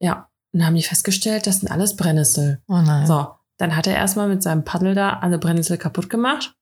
[0.00, 2.60] Ja, und dann haben die festgestellt, das sind alles Brennnessel.
[2.68, 3.06] Oh nein.
[3.06, 6.54] So, dann hat er erstmal mit seinem Paddel da alle Brennnessel kaputt gemacht,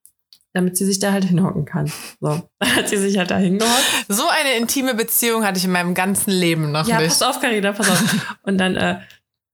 [0.52, 1.90] damit sie sich da halt hinhocken kann.
[2.20, 3.84] So, dann hat sie sich halt da hingehockt.
[4.08, 7.08] So eine intime Beziehung hatte ich in meinem ganzen Leben noch Ja, nicht.
[7.08, 8.36] pass auf, Carina, pass auf.
[8.42, 8.98] Und dann, äh,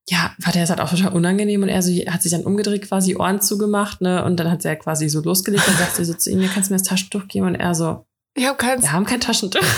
[0.08, 3.16] ja, war der halt auch total unangenehm und er so, hat sich dann umgedreht, quasi
[3.16, 6.14] Ohren zugemacht, ne, und dann hat sie ja quasi so losgelegt und sagt sie so
[6.14, 7.46] zu ihm, ja, kannst du mir das Taschentuch geben?
[7.46, 8.82] Und er so, Ich hab keins.
[8.82, 9.60] wir haben kein Taschentuch.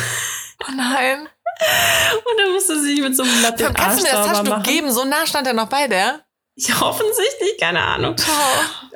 [0.61, 1.21] Oh nein.
[1.21, 4.51] Und dann musste sie mit so einem Blatt den Kannst Arsch du mir das Taschentuch
[4.57, 4.62] machen.
[4.64, 4.91] geben?
[4.91, 6.21] So nah stand er noch bei der.
[6.57, 8.17] Ja, offensichtlich, keine Ahnung.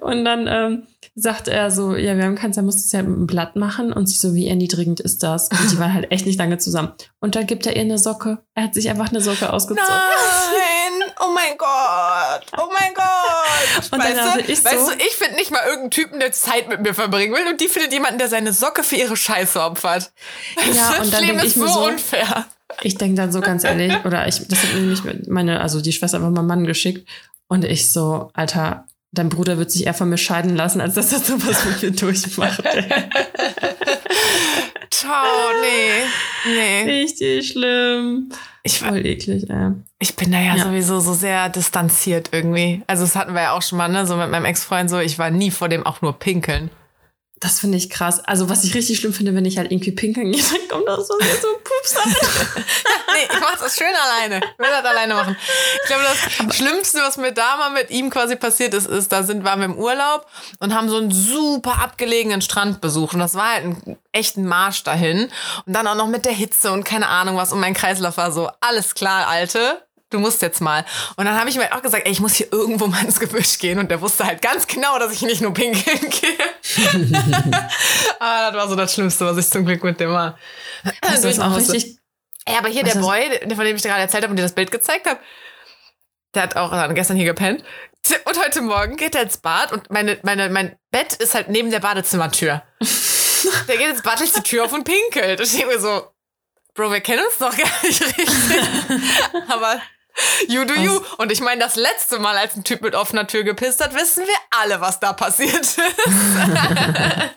[0.01, 3.03] Und dann ähm, sagt er so, ja, wir haben keins, dann musst du es ja
[3.03, 3.93] mit einem Blatt machen.
[3.93, 5.51] Und sie so, wie erniedrigend ist das?
[5.51, 6.93] Und die waren halt echt nicht lange zusammen.
[7.21, 8.39] Und dann gibt er ihr eine Socke.
[8.55, 9.87] Er hat sich einfach eine Socke ausgezogen.
[9.89, 10.67] Nein!
[11.25, 12.43] Oh mein Gott!
[12.59, 13.85] Oh mein Gott!
[13.93, 16.21] Und dann weißt dachte du, ich so- weißt du, ich finde nicht mal irgendeinen Typen,
[16.21, 19.17] der Zeit mit mir verbringen will und die findet jemanden, der seine Socke für ihre
[19.17, 20.13] Scheiße opfert.
[20.75, 22.47] Ja, das und dann Leben denk ist ich mir so so- unfair.
[22.83, 26.17] Ich denke dann so ganz ehrlich, oder ich, das hat nämlich meine, also die Schwester
[26.17, 27.07] einfach meinem Mann geschickt.
[27.47, 31.13] Und ich so, Alter, dein Bruder wird sich eher von mir scheiden lassen, als dass
[31.13, 32.63] er sowas mit mir durchmacht.
[34.91, 35.27] Ciao,
[35.61, 36.55] nee.
[36.55, 37.03] Nee.
[37.03, 38.31] Richtig schlimm.
[38.65, 39.73] Ich, Voll eklig, ey.
[39.99, 40.65] ich bin da ja, Ja.
[40.65, 42.83] sowieso so sehr distanziert irgendwie.
[42.87, 44.07] Also das hatten wir ja auch schon mal, ne?
[44.07, 46.71] So mit meinem Ex-Freund so, ich war nie vor dem auch nur pinkeln.
[47.43, 48.21] Das finde ich krass.
[48.21, 51.09] Also, was ich richtig schlimm finde, wenn ich halt irgendwie pinkeln gehe, dann kommt das
[51.09, 52.17] so, so ein Pups an.
[53.15, 54.37] Nee, ich mach das schön alleine.
[54.37, 55.37] Ich will das alleine machen.
[55.83, 59.23] Ich glaube, das Schlimmste, was mir da mal mit ihm quasi passiert ist, ist, da
[59.23, 60.27] sind, waren wir im Urlaub
[60.61, 63.13] und haben so einen super abgelegenen Strand besucht.
[63.13, 65.31] Und das war halt ein echten Marsch dahin.
[65.67, 67.53] Und dann auch noch mit der Hitze und keine Ahnung was.
[67.53, 69.83] Und mein Kreislauf war so, alles klar, Alte.
[70.13, 70.85] Du musst jetzt mal.
[71.17, 73.19] Und dann habe ich mir halt auch gesagt, ey, ich muss hier irgendwo mal ins
[73.19, 73.79] Gebüsch gehen.
[73.79, 76.39] Und der wusste halt ganz genau, dass ich nicht nur pinkeln gehe.
[78.21, 80.39] Aber das war so das Schlimmste, was ich zum Glück mit dem war.
[81.01, 81.97] Das ist auch richtig.
[82.47, 84.55] Ja, aber hier der Boy, von dem ich dir gerade erzählt habe und dir das
[84.55, 85.21] Bild gezeigt habe,
[86.35, 87.65] der hat auch äh, gestern hier gepennt.
[88.25, 91.71] Und heute Morgen geht er ins Bad und meine, meine, mein Bett ist halt neben
[91.71, 92.63] der Badezimmertür.
[93.69, 95.39] der geht ins Bad, lässt die Tür auf und pinkelt.
[95.39, 96.09] Und ich denke mir so,
[96.75, 98.29] Bro, wir kennen uns doch gar nicht richtig.
[99.49, 99.81] aber
[100.49, 101.01] you do you.
[101.19, 104.25] Und ich meine, das letzte Mal, als ein Typ mit offener Tür gepisst hat, wissen
[104.25, 105.79] wir alle, was da passiert ist.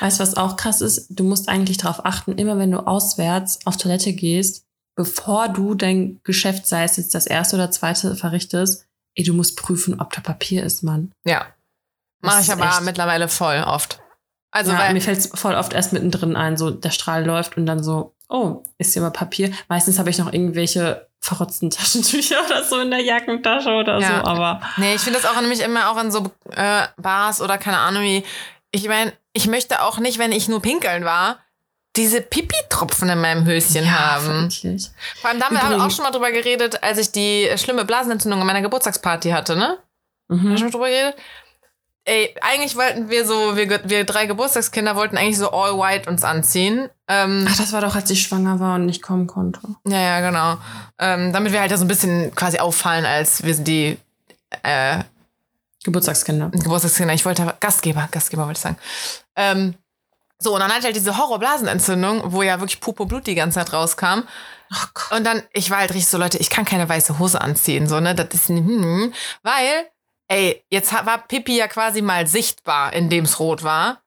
[0.00, 1.06] Weißt du, was auch krass ist?
[1.10, 4.64] Du musst eigentlich darauf achten, immer wenn du auswärts auf Toilette gehst,
[4.96, 9.56] bevor du dein Geschäft, sei es jetzt das erste oder zweite, verrichtest, ey, du musst
[9.56, 11.12] prüfen, ob da Papier ist, Mann.
[11.24, 11.46] ja.
[12.24, 14.00] Mache ich aber echt- mittlerweile voll oft.
[14.52, 17.56] Also, ja, weil, mir fällt es voll oft erst mittendrin ein, so der Strahl läuft
[17.56, 19.50] und dann so, oh, ist hier mal Papier.
[19.68, 24.08] Meistens habe ich noch irgendwelche verrotzten Taschentücher oder so in der Jackentasche oder Ja.
[24.22, 27.56] so, aber Nee, ich finde das auch nämlich immer auch in so äh, Bars oder
[27.58, 28.24] keine Ahnung wie.
[28.72, 31.38] Ich meine, ich möchte auch nicht, wenn ich nur pinkeln war,
[31.96, 34.42] diese Pipi-Tropfen in meinem Höschen haben.
[34.50, 34.88] wirklich.
[35.20, 38.40] Vor allem damit haben wir auch schon mal drüber geredet, als ich die schlimme Blasenentzündung
[38.40, 39.78] an meiner Geburtstagsparty hatte, ne?
[40.30, 40.56] Haben wir Mhm.
[40.56, 41.14] schon mal drüber geredet?
[42.04, 46.24] Ey, eigentlich wollten wir so, wir, wir drei Geburtstagskinder wollten eigentlich so all white uns
[46.24, 46.88] anziehen.
[47.06, 49.60] Ähm, Ach, das war doch, als ich schwanger war und nicht kommen konnte.
[49.86, 50.58] Ja, ja, genau.
[50.98, 53.98] Ähm, damit wir halt da so ein bisschen quasi auffallen, als wir sind die
[54.64, 54.98] äh,
[55.84, 56.50] Geburtstagskinder.
[56.50, 57.14] Geburtstagskinder.
[57.14, 58.78] Ich wollte Gastgeber, Gastgeber wollte ich sagen.
[59.36, 59.74] Ähm,
[60.38, 63.60] so, und dann hatte ich halt diese Horrorblasenentzündung, wo ja wirklich Pupo Blut die ganze
[63.60, 64.22] Zeit rauskam.
[64.72, 65.18] Ach Gott.
[65.18, 68.00] Und dann, ich war halt richtig so, Leute, ich kann keine weiße Hose anziehen, so,
[68.00, 68.14] ne?
[68.16, 69.12] Das ist, hm,
[69.42, 69.86] weil,
[70.28, 74.00] ey, jetzt war Pippi ja quasi mal sichtbar, indem es rot war.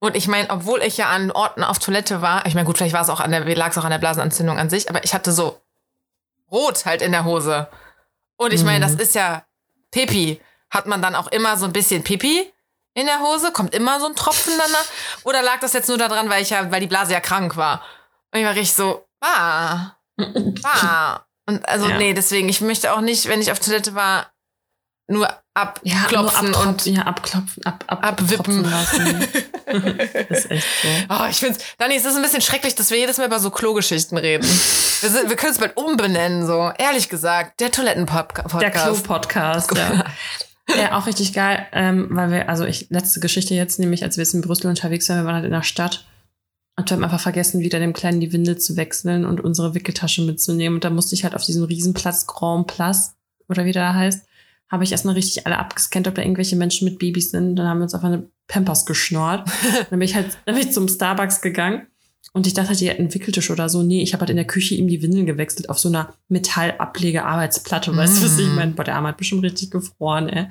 [0.00, 2.94] Und ich meine, obwohl ich ja an Orten auf Toilette war, ich meine, gut, vielleicht
[2.94, 5.14] war es auch an der, lag es auch an der Blasenentzündung an sich, aber ich
[5.14, 5.60] hatte so
[6.50, 7.68] rot halt in der Hose.
[8.36, 9.00] Und ich meine, das Mhm.
[9.00, 9.44] ist ja
[9.90, 10.40] Pipi.
[10.70, 12.52] Hat man dann auch immer so ein bisschen Pipi
[12.94, 13.52] in der Hose?
[13.52, 14.84] Kommt immer so ein Tropfen danach?
[15.22, 17.82] Oder lag das jetzt nur daran, weil ich ja, weil die Blase ja krank war?
[18.32, 19.92] Und ich war richtig so, ah,
[20.64, 21.20] ah.
[21.46, 21.96] Und also, Ja.
[21.98, 24.26] nee, deswegen, ich möchte auch nicht, wenn ich auf Toilette war,
[25.06, 28.64] nur Ja, abklopfen nur und ja, abklopfen, ab, ab, abwippen.
[28.64, 29.28] lassen.
[30.28, 30.88] das ist echt so.
[31.10, 33.50] Oh, ich find's, Dani, es ist ein bisschen schrecklich, dass wir jedes Mal über so
[33.50, 34.44] Klogeschichten reden.
[34.44, 36.72] wir sind, wir können es bald umbenennen, so.
[36.78, 38.60] Ehrlich gesagt, der Toilettenpodcast.
[38.60, 40.04] Der Klo-Podcast, ja.
[40.66, 44.24] Ja, auch richtig geil, ähm, weil wir, also ich, letzte Geschichte jetzt, nämlich als wir
[44.24, 46.06] jetzt in Brüssel unterwegs waren, wir waren halt in der Stadt
[46.76, 50.22] und wir haben einfach vergessen, wieder dem Kleinen die Windel zu wechseln und unsere Wickeltasche
[50.22, 50.76] mitzunehmen.
[50.76, 53.14] Und da musste ich halt auf diesem Riesenplatz Grand Place,
[53.48, 54.26] oder wie der da heißt,
[54.74, 57.56] habe ich erstmal richtig alle abgescannt, ob da irgendwelche Menschen mit Babys sind.
[57.56, 59.48] Dann haben wir uns auf eine Pampers geschnort.
[59.90, 61.86] dann bin ich halt dann bin ich zum Starbucks gegangen
[62.34, 63.82] Und ich dachte, die hätten Wickeltisch oder so.
[63.84, 67.96] Nee, ich habe halt in der Küche ihm die Windeln gewechselt auf so einer Metallablege-Arbeitsplatte.
[67.96, 68.54] Weißt du, was ich Mm.
[68.56, 68.72] meine?
[68.72, 70.46] Boah, der Arm hat bestimmt richtig gefroren, ey.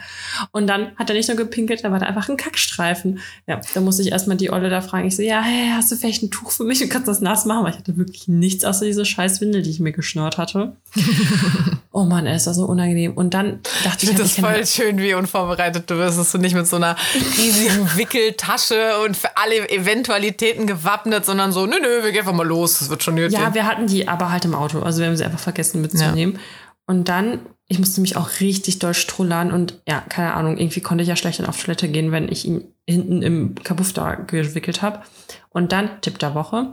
[0.51, 3.19] Und dann hat er nicht nur gepinkelt, da war da einfach ein Kackstreifen.
[3.47, 5.07] Ja, da musste ich erstmal die Olle da fragen.
[5.07, 7.45] Ich so, ja, hey, hast du vielleicht ein Tuch für mich und kannst das nass
[7.45, 7.65] machen?
[7.65, 10.77] Weil ich hatte wirklich nichts außer diese scheiß Windel, die ich mir geschnurrt hatte.
[11.91, 13.13] oh Mann, ey, ist das so unangenehm.
[13.13, 16.37] Und dann dachte Ich ich, halt, das voll schön, wie unvorbereitet du bist, dass du
[16.37, 16.95] nicht mit so einer
[17.37, 22.47] riesigen Wickeltasche und für alle Eventualitäten gewappnet, sondern so, nö, nö, wir gehen einfach mal
[22.47, 23.37] los, das wird schon nötig.
[23.37, 24.81] Ja, wir hatten die aber halt im Auto.
[24.81, 26.39] Also wir haben sie einfach vergessen mitzunehmen.
[26.85, 31.01] Und dann, ich musste mich auch richtig doll strullern und ja, keine Ahnung, irgendwie konnte
[31.01, 34.81] ich ja schlecht dann auf Toilette gehen, wenn ich ihn hinten im Kabuff da gewickelt
[34.81, 35.01] habe.
[35.49, 36.67] Und dann, Tipp der Woche,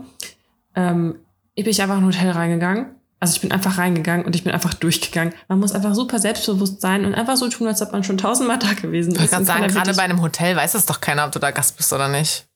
[0.74, 1.16] ähm,
[1.54, 2.86] ich bin ich einfach in ein Hotel reingegangen.
[3.20, 5.34] Also ich bin einfach reingegangen und ich bin einfach durchgegangen.
[5.46, 8.58] Man muss einfach super selbstbewusst sein und einfach so tun, als ob man schon tausendmal
[8.58, 9.30] da gewesen ich ist.
[9.30, 11.76] gerade und sagen, gerade bei einem Hotel weiß es doch keiner, ob du da Gast
[11.76, 12.46] bist oder nicht.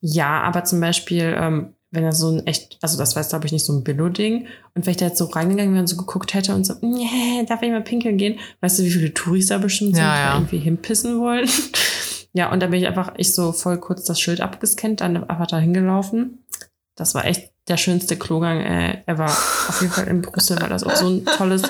[0.00, 3.46] Ja, aber zum Beispiel, ähm, wenn er so ein echt, also das war jetzt, glaube
[3.46, 4.46] ich, nicht so ein Billo-Ding.
[4.74, 7.44] Und wenn ich da jetzt so reingegangen wäre und so geguckt hätte und so, nee,
[7.48, 8.38] darf ich mal pinkeln gehen?
[8.60, 10.34] Weißt du, wie viele Touris da bestimmt sind, Ja, die ja.
[10.34, 11.48] irgendwie hinpissen wollen?
[12.32, 15.46] ja, und da bin ich einfach, ich so voll kurz das Schild abgescannt, dann einfach
[15.46, 16.44] da hingelaufen.
[16.96, 19.24] Das war echt der schönste Klogang äh, ever.
[19.24, 21.62] Auf jeden Fall in Brüssel, weil das auch so ein tolles,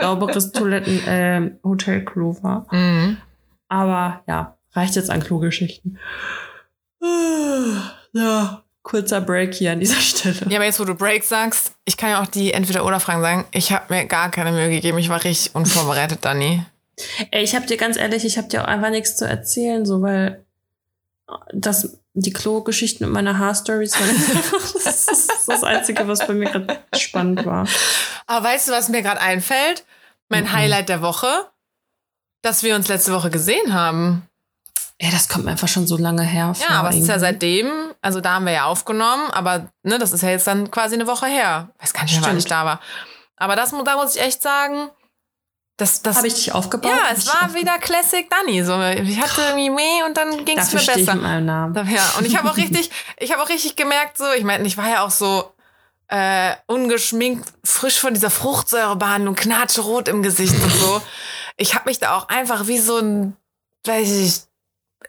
[0.00, 2.66] sauberes Toiletten-Hotelklo war.
[2.70, 3.18] Mhm.
[3.68, 5.98] Aber ja, reicht jetzt an Klogeschichten.
[8.12, 10.36] Ja, kurzer Break hier an dieser Stelle.
[10.48, 13.44] Ja, aber jetzt, wo du Break sagst, ich kann ja auch die Entweder-Oder-Fragen sagen.
[13.52, 14.98] Ich habe mir gar keine Mühe gegeben.
[14.98, 16.64] Ich war richtig unvorbereitet, Dani.
[17.30, 20.02] Ey, ich hab dir ganz ehrlich, ich hab dir auch einfach nichts zu erzählen, so
[20.02, 20.44] weil
[21.54, 26.50] das, die Klo-Geschichten und meine Haarstories waren einfach, das ist das Einzige, was bei mir
[26.50, 27.66] gerade spannend war.
[28.26, 29.84] Aber weißt du, was mir gerade einfällt?
[30.28, 30.52] Mein Mhm.
[30.52, 31.28] Highlight der Woche,
[32.42, 34.28] dass wir uns letzte Woche gesehen haben.
[35.02, 36.54] Ey, das kommt mir einfach schon so lange her.
[36.60, 37.68] Ja, aber es ist ja seitdem,
[38.02, 41.08] also da haben wir ja aufgenommen, aber ne, das ist ja jetzt dann quasi eine
[41.08, 41.70] Woche her.
[41.80, 42.80] Weiß gar nicht, wann ich da war.
[43.36, 44.90] Aber das, da muss ich echt sagen,
[45.76, 46.92] das, das Habe ich dich aufgebaut?
[46.92, 48.62] ja, es war wieder Classic Dani.
[48.62, 51.18] So, ich hatte irgendwie meh und dann ging es mir stehe ich besser.
[51.18, 51.74] meinem Namen.
[51.90, 52.88] Ja, und ich habe auch richtig,
[53.18, 55.52] ich habe auch richtig gemerkt, so, ich meine, ich war ja auch so
[56.06, 61.02] äh, ungeschminkt, frisch von dieser Fruchtsäurebehandlung, knatschrot im Gesicht und so.
[61.56, 63.36] Ich habe mich da auch einfach wie so ein,
[63.84, 64.42] weiß ich,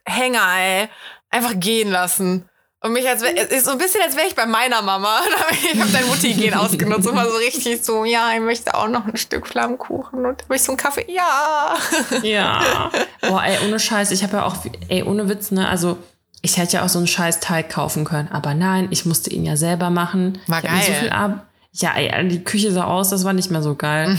[0.06, 0.89] Hänger, ey,
[1.29, 2.49] einfach gehen lassen.
[2.82, 5.21] Und mich als es ist so ein bisschen, als wäre ich bei meiner Mama.
[5.73, 9.06] Ich habe dein Mutti-Gen ausgenutzt und war so richtig so, ja, ich möchte auch noch
[9.06, 11.75] ein Stück Flammkuchen und habe ich so einen Kaffee, ja.
[12.23, 12.91] Ja.
[13.21, 14.58] Boah, ey, ohne Scheiß, ich habe ja auch,
[14.89, 15.97] ey, ohne Witz, ne, also
[16.41, 19.45] ich hätte ja auch so einen scheiß Teig kaufen können, aber nein, ich musste ihn
[19.45, 20.39] ja selber machen.
[20.47, 20.99] War ich mir So geil.
[20.99, 24.17] viel ab ja, ey, die Küche sah aus, das war nicht mehr so geil.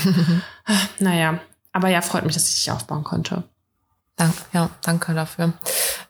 [0.98, 1.38] naja,
[1.72, 3.44] aber ja, freut mich, dass ich dich aufbauen konnte.
[4.16, 5.53] Dank, ja, danke dafür.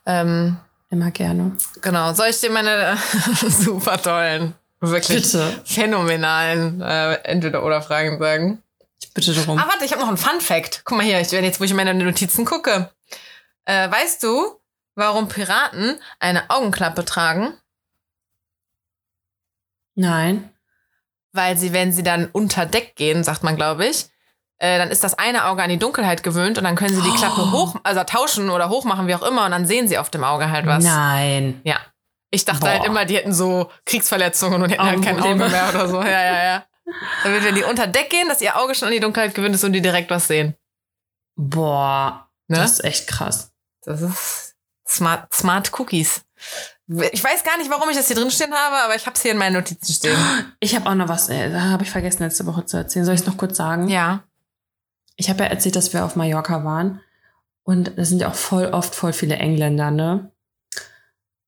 [0.07, 0.59] Ähm,
[0.90, 1.57] Immer gerne.
[1.83, 2.97] Genau, soll ich dir meine
[3.49, 5.61] super tollen, wirklich Bitte.
[5.64, 8.62] phänomenalen äh, Entweder-Oder-Fragen sagen?
[9.01, 9.59] Ich bitte darum.
[9.59, 10.83] Ah, warte, ich habe noch einen Fun-Fact.
[10.85, 12.90] Guck mal hier, ich, wenn jetzt, wo ich in meine Notizen gucke.
[13.64, 14.61] Äh, weißt du,
[14.95, 17.55] warum Piraten eine Augenklappe tragen?
[19.97, 20.49] Nein.
[21.33, 24.07] Weil sie, wenn sie dann unter Deck gehen, sagt man, glaube ich,
[24.59, 27.17] äh, dann ist das eine Auge an die Dunkelheit gewöhnt und dann können sie die
[27.17, 27.53] Klappe Oh.
[27.53, 30.51] hoch, also tauschen oder hochmachen, wie auch immer, und dann sehen sie auf dem Auge
[30.51, 30.83] halt was.
[30.85, 31.61] Nein.
[31.64, 31.77] Ja.
[32.31, 32.69] Ich dachte Boah.
[32.71, 36.03] halt immer, die hätten so Kriegsverletzungen und hätten halt kein Auge mehr oder so.
[36.03, 36.64] Ja, ja, ja.
[37.25, 39.64] Damit, wenn die unter Deck gehen, dass ihr Auge schon an die Dunkelheit gewöhnt ist
[39.64, 40.55] und die direkt was sehen.
[41.37, 42.59] Boah, Ne?
[42.59, 43.53] das ist echt krass.
[43.85, 44.55] Das ist
[44.87, 46.23] smart, smart Cookies.
[46.88, 49.23] Ich weiß gar nicht, warum ich das hier drin stehen habe, aber ich habe es
[49.23, 50.17] hier in meinen Notizen stehen.
[50.61, 53.05] Ich habe auch noch was, äh, da habe ich vergessen letzte Woche zu erzählen.
[53.07, 53.88] Soll ich es noch kurz sagen?
[53.88, 54.25] Ja.
[55.16, 57.00] Ich habe ja erzählt, dass wir auf Mallorca waren.
[57.62, 60.31] Und da sind ja auch voll oft voll viele Engländer, ne?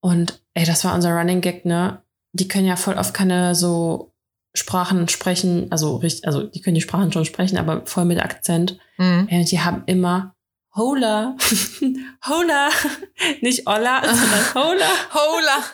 [0.01, 2.03] Und ey, das war unser Running Gag, ne?
[2.33, 4.13] Die können ja voll oft keine so
[4.55, 8.79] Sprachen sprechen, also richtig, also die können die Sprachen schon sprechen, aber voll mit Akzent.
[8.97, 9.27] Mhm.
[9.29, 10.35] Ey, Und die haben immer
[10.75, 11.37] Hola,
[12.27, 12.69] Hola,
[13.43, 15.65] nicht Olla, sondern Hola, Hola.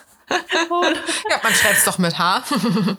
[0.70, 0.96] Hola.
[1.28, 2.42] Ja, man schreibt es doch mit H.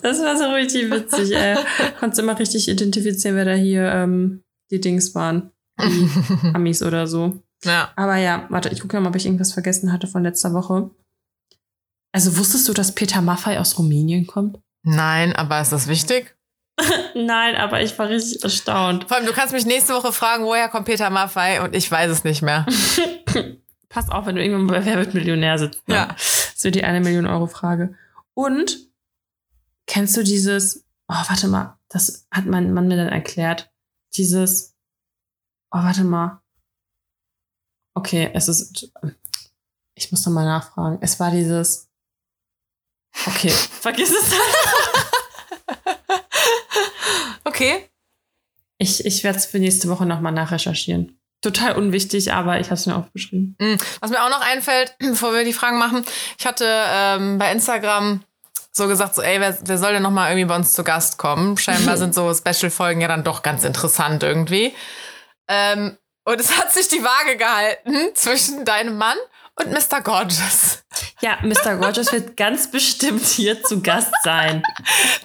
[0.04, 1.58] Das war so richtig witzig, ey.
[2.00, 4.44] Konntest immer richtig identifizieren, wer da hier ähm,
[4.74, 5.52] die Dings waren.
[6.54, 7.42] Amis oder so.
[7.64, 7.92] ja.
[7.96, 10.92] Aber ja, warte, ich gucke mal, ob ich irgendwas vergessen hatte von letzter Woche.
[12.12, 14.60] Also wusstest du, dass Peter Maffay aus Rumänien kommt?
[14.84, 16.36] Nein, aber ist das wichtig?
[17.16, 19.06] Nein, aber ich war richtig erstaunt.
[19.08, 22.12] Vor allem, du kannst mich nächste Woche fragen, woher kommt Peter Maffei und ich weiß
[22.12, 22.66] es nicht mehr.
[23.90, 25.88] Pass auf, wenn du irgendwann bei Wer wird Millionär sitzt.
[25.88, 25.96] Ne?
[25.96, 26.08] Ja.
[26.08, 27.96] Das wird die eine Million Euro Frage.
[28.34, 28.78] Und
[29.86, 33.72] kennst du dieses, oh, warte mal, das hat mein Mann mir dann erklärt.
[34.16, 34.76] Dieses,
[35.72, 36.42] oh, warte mal.
[37.96, 38.92] Okay, es ist,
[39.96, 40.98] ich muss noch mal nachfragen.
[41.02, 41.90] Es war dieses,
[43.28, 43.50] Okay,
[43.82, 44.34] vergiss es.
[47.46, 47.88] Okay.
[48.80, 51.20] Ich, ich werde es für nächste Woche nochmal nachrecherchieren.
[51.42, 53.56] Total unwichtig, aber ich habe es mir aufgeschrieben.
[53.60, 56.04] Mm, Was mir auch noch einfällt, bevor wir die Fragen machen,
[56.40, 58.24] ich hatte ähm, bei Instagram
[58.76, 61.18] so gesagt, so, ey, wer, wer soll denn noch mal irgendwie bei uns zu Gast
[61.18, 61.58] kommen?
[61.58, 64.76] Scheinbar sind so Special-Folgen ja dann doch ganz interessant irgendwie.
[65.48, 69.18] Ähm, und es hat sich die Waage gehalten zwischen deinem Mann
[69.56, 70.02] und Mr.
[70.02, 70.84] Gorgeous.
[71.22, 71.76] Ja, Mr.
[71.76, 74.64] Gorgeous wird ganz bestimmt hier zu Gast sein.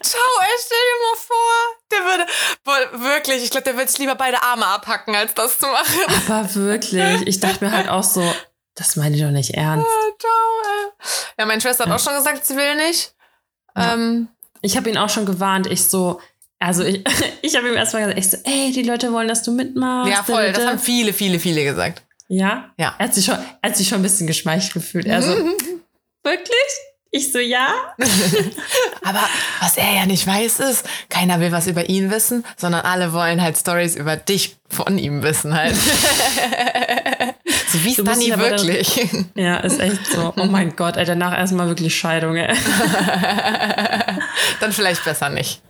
[0.03, 2.27] Ciao, ey, stell dir mal vor, der würde,
[2.65, 6.29] boah, wirklich, ich glaube, der würde sich lieber beide Arme abhacken, als das zu machen.
[6.29, 8.23] Aber wirklich, ich dachte mir halt auch so,
[8.75, 9.87] das meine ich doch nicht ernst.
[9.89, 10.31] Ah, Ciao,
[10.65, 10.91] ey.
[11.39, 13.15] Ja, meine Schwester hat auch schon gesagt, sie will nicht.
[13.81, 14.29] Ähm,
[14.63, 15.67] Ich habe ihn auch schon gewarnt.
[15.67, 16.21] Ich so,
[16.59, 17.05] also ich,
[17.43, 20.11] ich habe ihm erstmal gesagt, ich so, ey, die Leute wollen, dass du mitmachst.
[20.13, 22.03] ja, voll, das haben viele, viele, viele gesagt.
[22.29, 22.71] Ja?
[22.77, 22.95] Ja.
[22.99, 25.07] Er hat sich schon, er hat sich schon ein bisschen geschmeichelt gefühlt.
[25.07, 25.31] Er so,
[26.25, 26.55] wirklich?
[27.11, 27.69] Ich so, ja.
[29.03, 29.21] Aber
[29.61, 33.41] was er ja nicht weiß ist, keiner will was über ihn wissen, sondern alle wollen
[33.41, 35.75] halt Stories über dich von ihm wissen halt.
[37.69, 39.09] So wie ist Dani dich aber dann- wirklich?
[39.35, 40.33] Ja, ist echt so.
[40.37, 42.55] Oh mein Gott, ey, danach erstmal wirklich Scheidung, ey.
[44.61, 45.63] Dann vielleicht besser nicht.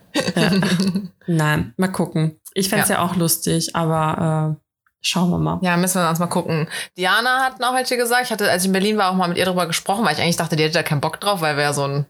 [1.27, 2.39] Nein, mal gucken.
[2.53, 2.99] Ich fänd's ja.
[3.03, 4.61] auch lustig, aber äh,
[5.01, 5.59] schauen wir mal.
[5.61, 6.67] Ja, müssen wir uns mal gucken.
[6.97, 8.25] Diana hat noch welche gesagt.
[8.25, 10.21] Ich hatte, als ich in Berlin war, auch mal mit ihr drüber gesprochen, weil ich
[10.21, 12.05] eigentlich dachte, die hätte da keinen Bock drauf, weil wir ja so ein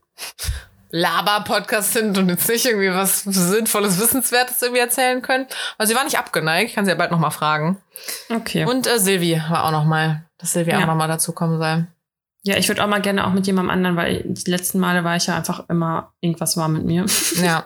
[0.91, 5.45] Laber-Podcast sind und jetzt nicht irgendwie was Sinnvolles, Wissenswertes irgendwie erzählen können.
[5.78, 6.69] Also sie war nicht abgeneigt.
[6.69, 7.78] Ich kann sie ja bald noch mal fragen.
[8.30, 8.65] Okay.
[8.65, 10.80] Und äh, Silvi war auch noch mal, dass Silvi Ja.
[10.82, 11.88] auch noch mal dazu kommen soll.
[12.43, 15.15] ja, ich würde auch mal gerne auch mit jemandem anderen, weil die letzten Male war
[15.15, 17.06] ich ja einfach immer, irgendwas war mit mir.
[17.41, 17.65] Ja.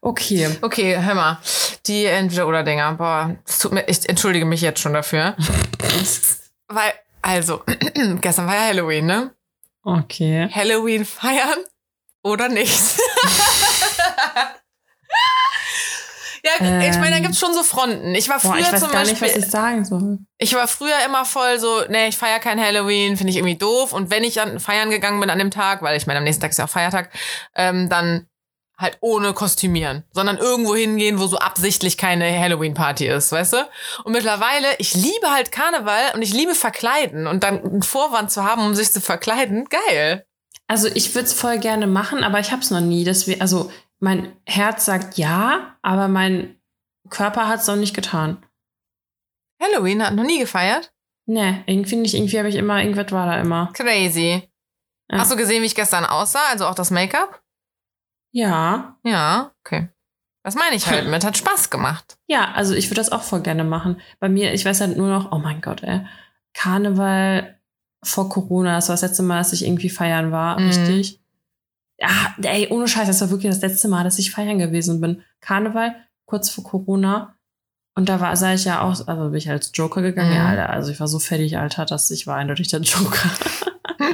[0.00, 0.50] Okay.
[0.60, 1.38] Okay, hör mal.
[1.86, 2.92] Die Entweder-Oder-Dinger.
[2.94, 5.34] Boah, es tut mir, ich entschuldige mich jetzt schon dafür.
[6.68, 7.62] Weil, also,
[8.20, 9.30] gestern war ja Halloween, ne?
[9.84, 10.48] Okay.
[10.50, 11.58] Halloween feiern
[12.22, 12.98] oder nicht?
[16.42, 16.52] ja,
[16.88, 17.22] ich meine, da Ähm.
[17.22, 18.14] gibt's schon so Fronten.
[18.14, 19.28] Ich war Boah, früher ich weiß zum gar Beispiel.
[19.28, 20.18] nicht, was ich sagen soll.
[20.38, 23.92] Ich war früher immer voll so, nee, ich feiere kein Halloween, finde ich irgendwie doof.
[23.92, 26.42] Und wenn ich an feiern gegangen bin an dem Tag, weil ich meine, am nächsten
[26.42, 27.10] Tag ist ja auch Feiertag,
[27.54, 28.26] ähm, dann
[28.76, 33.68] halt ohne Kostümieren, sondern irgendwo hingehen, wo so absichtlich keine Halloween-Party ist, weißt du?
[34.04, 38.44] Und mittlerweile, ich liebe halt Karneval und ich liebe verkleiden und dann einen Vorwand zu
[38.44, 40.26] haben, um sich zu verkleiden, geil.
[40.66, 43.04] Also ich würde es voll gerne machen, aber ich habe es noch nie.
[43.04, 46.58] Deswegen, also mein Herz sagt ja, aber mein
[47.10, 48.44] Körper hat es noch nicht getan.
[49.62, 50.92] Halloween hat noch nie gefeiert?
[51.26, 52.14] Nee, irgendwie nicht.
[52.14, 53.70] Irgendwie habe ich immer, irgendwas war da immer.
[53.72, 54.48] Crazy.
[55.10, 55.18] Ja.
[55.18, 56.46] Hast du gesehen, wie ich gestern aussah?
[56.50, 57.43] Also auch das Make-up?
[58.34, 58.96] Ja.
[59.04, 59.88] Ja, okay.
[60.42, 61.24] Das meine ich halt mit.
[61.24, 62.18] Hat Spaß gemacht.
[62.26, 64.00] Ja, also ich würde das auch voll gerne machen.
[64.18, 66.00] Bei mir, ich weiß halt nur noch, oh mein Gott, ey.
[66.52, 67.58] Karneval
[68.04, 70.66] vor Corona, das war das letzte Mal, dass ich irgendwie feiern war, Mhm.
[70.66, 71.20] richtig.
[71.98, 75.22] Ja, ey, ohne Scheiß, das war wirklich das letzte Mal, dass ich feiern gewesen bin.
[75.40, 75.94] Karneval,
[76.26, 77.36] kurz vor Corona.
[77.96, 80.30] Und da war, sah ich ja auch, also bin ich als Joker gegangen.
[80.30, 80.36] Mhm.
[80.36, 83.30] Ja, Alter, also ich war so fertig, Alter, dass ich war eindeutig der Joker.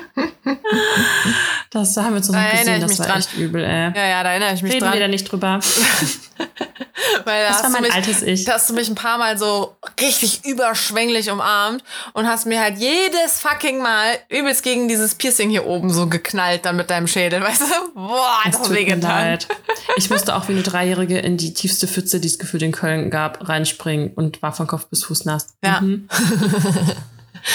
[1.70, 3.18] das da haben wir noch Da gesehen, ich das war dran.
[3.18, 3.92] echt übel, ey.
[3.94, 4.92] Ja, ja, da erinnere ich mich Reden dran.
[4.94, 5.60] wir da nicht drüber.
[7.24, 8.44] Weil da Das hast, war du mein mich, altes Ich.
[8.44, 12.78] da hast du mich ein paar Mal so richtig überschwänglich umarmt und hast mir halt
[12.78, 17.40] jedes fucking Mal übelst gegen dieses Piercing hier oben so geknallt dann mit deinem Schädel,
[17.42, 17.66] weißt du?
[17.94, 19.46] Boah, das hat tut mir leid.
[19.96, 23.10] Ich musste auch wie eine Dreijährige in die tiefste Pfütze, die es gefühlt in Köln
[23.10, 25.48] gab, reinspringen und war von Kopf bis Fuß nass.
[25.64, 25.80] Ja.
[25.80, 26.08] Mhm.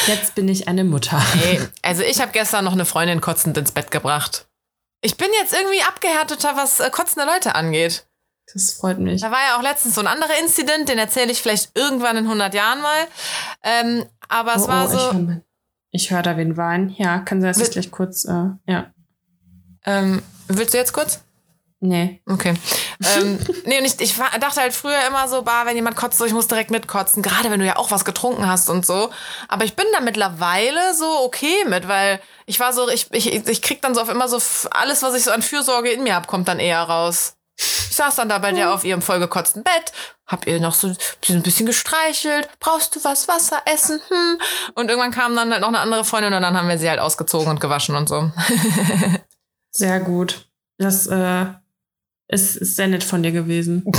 [0.08, 1.22] Jetzt bin ich eine Mutter.
[1.44, 4.48] Ey, also ich habe gestern noch eine Freundin kotzend ins Bett gebracht.
[5.02, 8.08] Ich bin jetzt irgendwie abgehärteter, was äh, kotzende Leute angeht.
[8.54, 9.22] Das freut mich.
[9.22, 12.26] Da war ja auch letztens so ein anderer Incident, den erzähle ich vielleicht irgendwann in
[12.26, 13.08] 100 Jahren mal.
[13.64, 15.42] Ähm, aber es Oh, war oh, so.
[15.92, 16.90] Ich höre hör da wen weinen.
[16.98, 18.26] Ja, kann sein, dass ich gleich kurz.
[18.26, 18.94] Äh, ja.
[19.86, 21.24] Ähm, willst du jetzt kurz?
[21.82, 22.22] Nee.
[22.26, 22.54] Okay.
[23.18, 26.26] ähm, nee, und ich, ich dachte halt früher immer so, bah, wenn jemand kotzt, so,
[26.26, 27.22] ich muss direkt mitkotzen.
[27.22, 29.12] Gerade wenn du ja auch was getrunken hast und so.
[29.48, 33.62] Aber ich bin da mittlerweile so okay mit, weil ich war so, ich, ich, ich
[33.62, 34.40] krieg dann so auf immer so
[34.72, 37.36] alles, was ich so an Fürsorge in mir hab, kommt dann eher raus.
[37.58, 39.94] Ich saß dann da bei der auf ihrem vollgekotzten Bett,
[40.28, 40.88] hab ihr noch so
[41.30, 42.50] ein bisschen gestreichelt.
[42.60, 43.30] Brauchst du was?
[43.30, 44.02] Wasser, Essen?
[44.10, 44.38] Hm.
[44.74, 47.00] Und irgendwann kam dann halt noch eine andere Freundin und dann haben wir sie halt
[47.00, 48.30] ausgezogen und gewaschen und so.
[49.72, 50.50] Sehr gut.
[50.78, 51.46] Das äh,
[52.28, 53.84] ist, ist sehr nett von dir gewesen.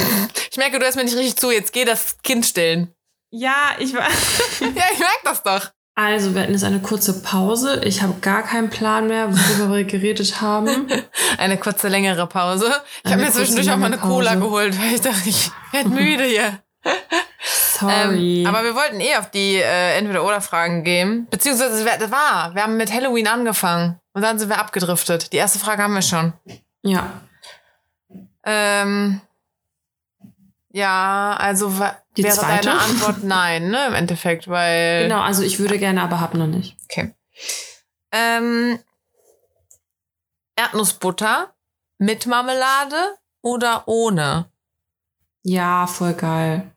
[0.48, 1.50] Ich merke, du hörst mir nicht richtig zu.
[1.50, 2.90] Jetzt geh das Kind stillen.
[3.30, 4.04] Ja, ich war.
[4.60, 5.70] Ja, ich merke das doch.
[5.94, 7.82] Also, wir hatten jetzt eine kurze Pause.
[7.84, 10.86] Ich habe gar keinen Plan mehr, worüber wir geredet haben.
[11.38, 12.72] Eine kurze, längere Pause.
[13.04, 14.40] Ich habe mir zwischendurch auch mal eine lange Cola Pause.
[14.42, 16.60] geholt, weil ich dachte, ich werde müde hier.
[17.78, 18.40] Sorry.
[18.42, 21.26] Ähm, aber wir wollten eh auf die äh, Entweder-Oder-Fragen gehen.
[21.30, 23.98] Beziehungsweise, das war, wir haben mit Halloween angefangen.
[24.14, 25.32] Und dann sind wir abgedriftet.
[25.32, 26.32] Die erste Frage haben wir schon.
[26.82, 27.20] ja.
[28.46, 29.20] Ähm,
[30.70, 31.68] ja, also
[32.16, 32.66] Die wäre zweite?
[32.68, 35.04] deine Antwort nein, ne, im Endeffekt, weil...
[35.08, 36.76] Genau, also ich würde gerne, aber hab noch nicht.
[36.84, 37.12] Okay.
[38.12, 38.78] Ähm,
[40.54, 41.54] Erdnussbutter
[41.98, 44.50] mit Marmelade oder ohne?
[45.42, 46.70] Ja, voll geil.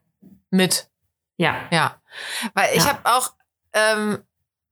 [0.50, 0.88] Mit,
[1.36, 1.56] Ja.
[1.70, 2.00] ja.
[2.54, 2.88] Weil ich Ja.
[2.90, 3.32] habe auch,
[3.72, 4.22] ähm,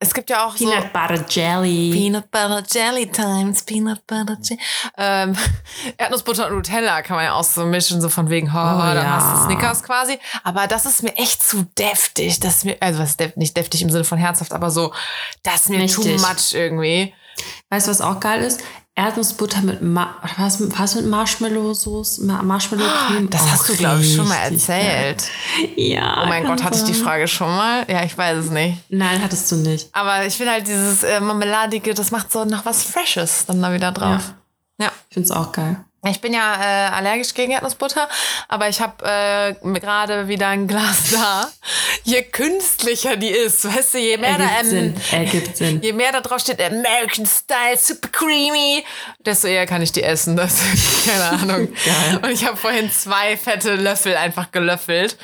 [0.00, 0.64] es gibt ja auch so...
[0.64, 1.90] Peanut Butter Jelly.
[1.92, 4.60] Peanut Butter Jelly Times, Peanut Butter Jelly.
[4.96, 5.36] Ähm,
[5.96, 9.16] Erdnussbutter und Nutella kann man ja auch so mischen, so von wegen, oh, dann ja.
[9.16, 10.18] hast du Snickers quasi.
[10.44, 12.38] Aber das ist mir echt zu deftig.
[12.38, 14.92] Das ist mir, also was ist def nicht deftig im Sinne von herzhaft, aber so,
[15.42, 16.20] das ist mir too Mächtig.
[16.20, 17.14] much irgendwie.
[17.70, 18.62] Weißt du, was auch geil ist?
[18.98, 22.18] Erdnussbutter mit, Ma was, was mit Marshmallow-Sauce?
[22.18, 23.30] Ma Marshmallow-Creme?
[23.30, 25.22] Das hast du, glaube ich, schon mal erzählt.
[25.76, 26.24] Ja.
[26.24, 26.94] Oh mein Gott, hatte ich die.
[26.94, 27.86] Frage schon mal?
[27.88, 28.78] Ja, ich weiß es nicht.
[28.88, 29.88] Nein, hattest du nicht.
[29.92, 33.72] Aber ich finde halt dieses äh, Marmeladige, das macht so noch was Freshes dann da
[33.72, 34.34] wieder drauf.
[34.80, 34.90] Ja.
[35.08, 35.84] Ich find's auch geil.
[36.10, 38.08] Ich bin ja äh, allergisch gegen Erdnussbutter,
[38.48, 41.48] aber ich habe äh, gerade wieder ein Glas da.
[42.04, 45.02] Je künstlicher die ist, weißt du, je mehr, da, Ergibt ähm, Sinn.
[45.12, 45.82] Ergibt Sinn.
[45.82, 48.84] je mehr da drauf steht American Style, super creamy,
[49.20, 50.36] desto eher kann ich die essen.
[50.36, 50.60] Das
[51.04, 51.68] keine Ahnung.
[51.84, 52.20] Geil.
[52.22, 55.16] Und ich habe vorhin zwei fette Löffel einfach gelöffelt.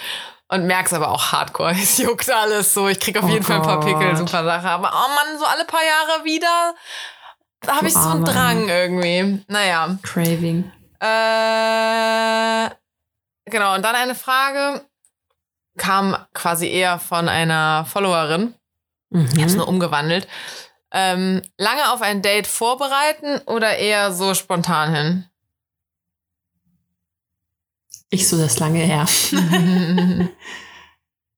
[0.49, 1.73] Und merk's aber auch hardcore.
[1.83, 2.87] Es juckt alles so.
[2.89, 4.19] Ich krieg auf Oh jeden Fall ein paar Pickel, Gott.
[4.19, 4.69] super Sache.
[4.69, 6.75] Aber oh Mann, so alle paar Jahre wieder
[7.67, 8.25] da habe ich so einen.
[8.25, 9.45] Drang irgendwie.
[9.49, 9.99] Naja.
[10.03, 10.71] Craving.
[11.01, 12.71] Äh,
[13.51, 14.85] genau, und dann eine Frage
[15.77, 18.55] kam quasi eher von einer Followerin.
[19.11, 19.59] Ich habe es Mhm.
[19.59, 20.27] nur umgewandelt.
[20.93, 25.25] Ähm, lange auf ein Date vorbereiten oder eher so spontan hin?
[28.11, 29.07] Ich so das lange her.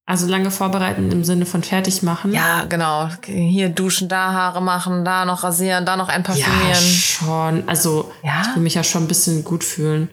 [0.09, 2.33] Also lange vorbereiten im Sinne von fertig machen.
[2.33, 3.11] ja, genau.
[3.25, 6.75] Hier duschen, da Haare machen, da noch rasieren, da noch ja einparfümieren.
[6.85, 7.69] schon.
[7.69, 8.43] Also Ja?
[8.43, 10.09] ich will mich ja schon ein bisschen gut fühlen.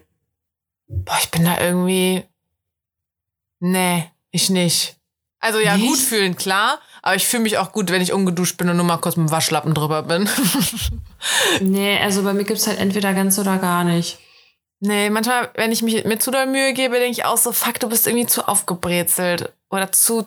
[0.88, 2.24] Boah, ich bin da irgendwie.
[3.60, 4.96] Nee, ich nicht.
[5.40, 5.88] Also ja, Nicht?
[5.88, 6.80] gut fühlen, klar.
[7.02, 9.28] Aber ich fühle mich auch gut, wenn ich ungeduscht bin und nur mal kurz mit
[9.30, 10.28] dem Waschlappen drüber bin.
[11.62, 14.20] Nee, also bei mir gibt's halt entweder ganz oder gar nicht.
[14.82, 17.80] Nee, manchmal, wenn ich mich mir zu doll Mühe gebe, denke ich auch so, fuck,
[17.80, 20.26] du bist irgendwie zu aufgebrezelt oder zu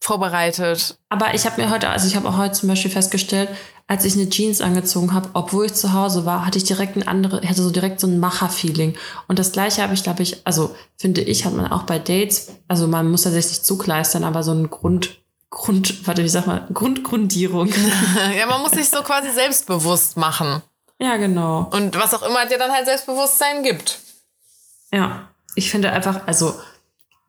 [0.00, 0.98] vorbereitet.
[1.08, 3.48] Aber ich habe mir heute, also ich habe auch heute zum Beispiel festgestellt,
[3.86, 7.06] als ich eine Jeans angezogen habe, obwohl ich zu Hause war, hatte ich direkt ein
[7.06, 8.96] andere, hatte so direkt so ein Macher-Feeling.
[9.28, 12.52] Und das gleiche habe ich, glaube ich, also finde ich, hat man auch bei Dates,
[12.68, 15.20] also man muss tatsächlich zugleistern, aber so ein Grund,
[15.50, 17.68] Grund, warte, wie sag mal, Grundgrundierung.
[18.38, 20.62] ja, man muss sich so quasi selbstbewusst machen.
[20.98, 21.68] ja, genau.
[21.72, 24.00] Und was auch immer dir dann halt Selbstbewusstsein gibt.
[24.92, 26.54] Ja, ich finde einfach, also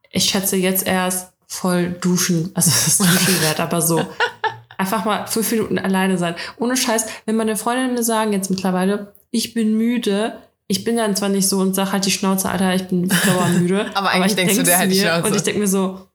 [0.10, 4.02] ich schätze jetzt erst voll duschen, also das ist duschen wert, aber so
[4.78, 6.36] einfach mal fünf Minuten alleine sein.
[6.58, 10.38] Ohne Scheiß, wenn meine Freundinnen sagen jetzt mittlerweile, ich bin müde,
[10.68, 13.10] ich bin dann zwar nicht so und sag halt die Schnauze, Alter, ich bin
[13.60, 13.86] müde.
[13.96, 15.28] Aber eigentlich ich denkst du dir halt die mir Schnauze.
[15.28, 16.08] Und ich denke mir so,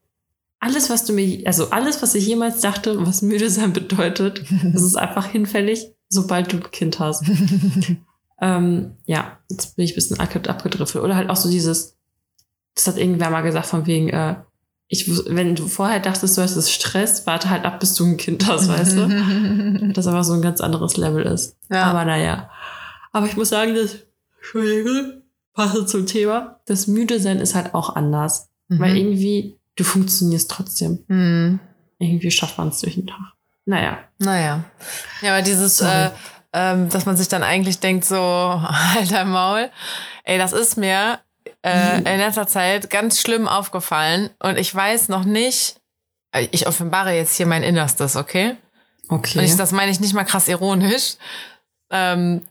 [0.60, 4.82] alles, was du mir, also alles, was ich jemals dachte, was müde sein bedeutet, das
[4.82, 7.22] ist einfach hinfällig, sobald du ein Kind hast.
[8.40, 11.02] ähm, ja, jetzt bin ich ein bisschen abge- abgedriftet.
[11.02, 11.96] Oder halt auch so dieses,
[12.74, 14.36] das hat irgendwer mal gesagt, von wegen, äh,
[14.88, 18.16] ich, wenn du vorher dachtest, du hast es Stress, warte halt ab, bis du ein
[18.16, 19.92] Kind hast, weißt du?
[19.92, 21.56] Das einfach so ein ganz anderes Level ist.
[21.70, 21.84] Ja.
[21.84, 22.50] Aber naja.
[23.12, 23.96] Aber ich muss sagen, das,
[24.38, 25.22] Entschuldigung,
[25.52, 28.48] passend zum Thema, das Müde sein ist halt auch anders.
[28.68, 31.04] Weil irgendwie, du funktionierst trotzdem.
[31.08, 31.58] Hm.
[31.98, 33.32] Irgendwie schafft man es durch den Tag.
[33.64, 33.98] Naja.
[34.18, 34.64] Naja.
[35.22, 36.10] Ja, aber dieses, äh,
[36.52, 38.16] ähm, dass man sich dann eigentlich denkt, so,
[38.96, 39.70] alter Maul,
[40.24, 41.18] ey, das ist mir
[41.62, 45.76] äh, in letzter Zeit ganz schlimm aufgefallen und ich weiß noch nicht,
[46.32, 48.56] äh, ich offenbare jetzt hier mein Innerstes, okay?
[49.08, 49.38] Okay.
[49.38, 51.16] Und ich, das meine ich nicht mal krass ironisch.
[51.90, 52.46] Ähm,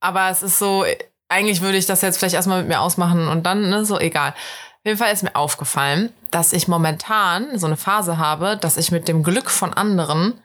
[0.00, 0.84] aber es ist so,
[1.28, 4.30] eigentlich würde ich das jetzt vielleicht erstmal mit mir ausmachen und dann, ne, so egal.
[4.30, 8.90] Auf jeden Fall ist mir aufgefallen, dass ich momentan so eine Phase habe, dass ich
[8.90, 10.40] mit dem Glück von anderen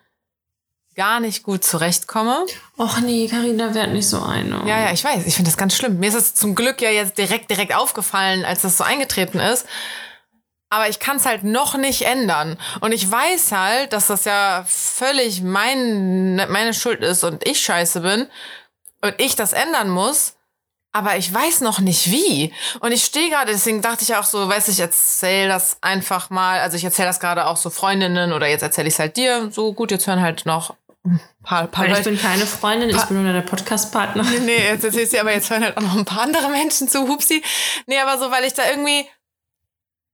[1.00, 2.45] gar nicht gut zurechtkomme.
[2.78, 4.62] Och nee, Carina werd nicht so eine.
[4.66, 5.97] Ja, ja, ich weiß, ich finde das ganz schlimm.
[5.97, 9.66] Mir ist es zum Glück ja jetzt direkt, direkt aufgefallen, als das so eingetreten ist.
[10.70, 12.60] Aber ich kann es halt noch nicht ändern.
[12.82, 18.02] Und ich weiß halt, dass das ja völlig mein, meine Schuld ist und ich scheiße
[18.02, 18.28] bin
[19.02, 20.36] und ich das ändern muss.
[20.91, 22.52] Aber ich weiß noch nicht wie.
[22.82, 26.60] Und ich stehe gerade, deswegen dachte ich auch so, weiß ich, erzähle das einfach mal.
[26.60, 29.50] Also ich erzähle das gerade auch so Freundinnen oder jetzt erzähle ich es halt dir.
[29.50, 30.76] So gut, jetzt hören halt noch
[31.43, 32.10] paar, paar Weil ich Leute.
[32.12, 34.45] bin keine Freundin, ich bin nur deine Podcast-Partnerin.
[34.45, 37.08] Nee, jetzt erzählst du aber jetzt hören halt auch noch ein paar andere Menschen zu,
[37.08, 37.43] hupsi.
[37.88, 39.08] Nee, aber so, weil ich da irgendwie,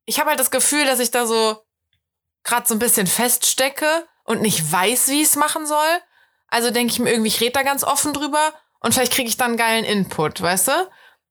[0.05, 1.63] ich habe halt das Gefühl, dass ich da so
[2.43, 6.01] gerade so ein bisschen feststecke und nicht weiß, wie ich es machen soll.
[6.47, 9.37] Also denke ich mir irgendwie, ich rede da ganz offen drüber und vielleicht kriege ich
[9.37, 10.89] dann einen geilen Input, weißt du?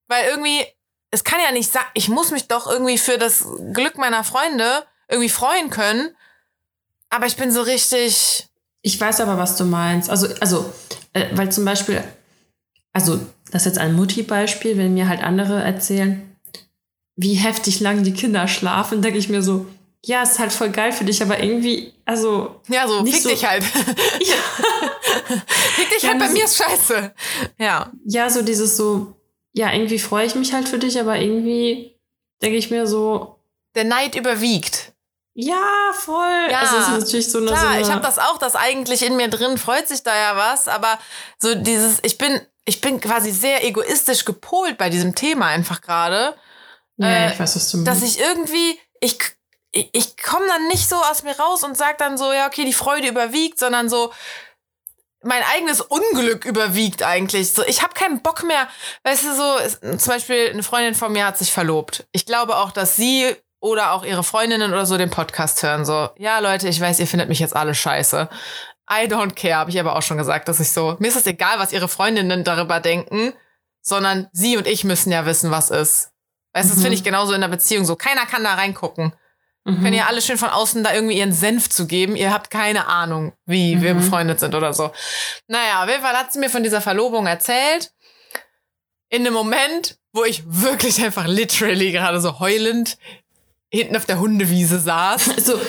[0.08, 0.66] Weil irgendwie,
[1.10, 4.84] es kann ja nicht sein, ich muss mich doch irgendwie für das Glück meiner Freunde
[5.08, 6.16] irgendwie freuen können.
[7.10, 8.48] Aber ich bin so richtig.
[8.86, 10.10] Ich weiß aber, was du meinst.
[10.10, 10.70] Also, also,
[11.14, 12.04] äh, weil zum Beispiel,
[12.92, 13.18] also,
[13.50, 16.36] das ist jetzt ein Mutti-Beispiel, wenn mir halt andere erzählen,
[17.16, 19.64] wie heftig lang die Kinder schlafen, denke ich mir so,
[20.04, 22.60] ja, ist halt voll geil für dich, aber irgendwie, also.
[22.68, 23.64] Ja, so, nicht fick so, dich halt.
[24.20, 24.34] Ja.
[25.76, 27.14] fick dich Ja, halt, bei so- mir ist scheiße.
[27.58, 27.90] Ja.
[28.04, 29.14] ja, so dieses so,
[29.54, 31.96] ja, irgendwie freue ich mich halt für dich, aber irgendwie
[32.42, 33.38] denke ich mir so,
[33.76, 34.92] Der Neid überwiegt.
[35.34, 36.48] Ja, voll.
[36.48, 38.54] Ja, also es ist natürlich so eine, so Klar, eine ich habe das auch, das
[38.54, 40.98] eigentlich in mir drin freut sich da ja was, aber
[41.38, 46.36] so dieses, ich bin, ich bin quasi sehr egoistisch gepolt bei diesem Thema einfach gerade,
[46.98, 48.16] ja, äh, ich weiß, was du dass meinst.
[48.16, 49.18] ich irgendwie, ich,
[49.72, 52.64] ich, ich komme dann nicht so aus mir raus und sag dann so, ja, okay,
[52.64, 54.12] die Freude überwiegt, sondern so,
[55.24, 57.52] mein eigenes Unglück überwiegt eigentlich.
[57.52, 58.68] So, ich habe keinen Bock mehr.
[59.04, 62.06] Weißt du, so, zum Beispiel eine Freundin von mir hat sich verlobt.
[62.12, 63.34] Ich glaube auch, dass sie
[63.64, 65.86] oder auch ihre Freundinnen oder so den Podcast hören.
[65.86, 68.28] So, ja, Leute, ich weiß, ihr findet mich jetzt alle scheiße.
[68.90, 71.26] I don't care, habe ich aber auch schon gesagt, dass ich so, mir ist es
[71.26, 73.32] egal, was ihre Freundinnen darüber denken,
[73.80, 76.10] sondern sie und ich müssen ja wissen, was ist.
[76.52, 76.82] Weißt du, das Mhm.
[76.82, 77.96] finde ich genauso in der Beziehung so.
[77.96, 79.14] Keiner kann da reingucken.
[79.64, 79.76] Mhm.
[79.82, 82.16] Können ja alle schön von außen da irgendwie ihren Senf zu geben.
[82.16, 84.00] Ihr habt keine Ahnung, wie wir Mhm.
[84.00, 84.92] befreundet sind oder so.
[85.48, 87.92] Naja, auf jeden Fall hat sie mir von dieser Verlobung erzählt.
[89.08, 92.98] In einem Moment, wo ich wirklich einfach literally gerade so heulend
[93.78, 95.30] hinten auf der Hundewiese saß.
[95.44, 95.60] So,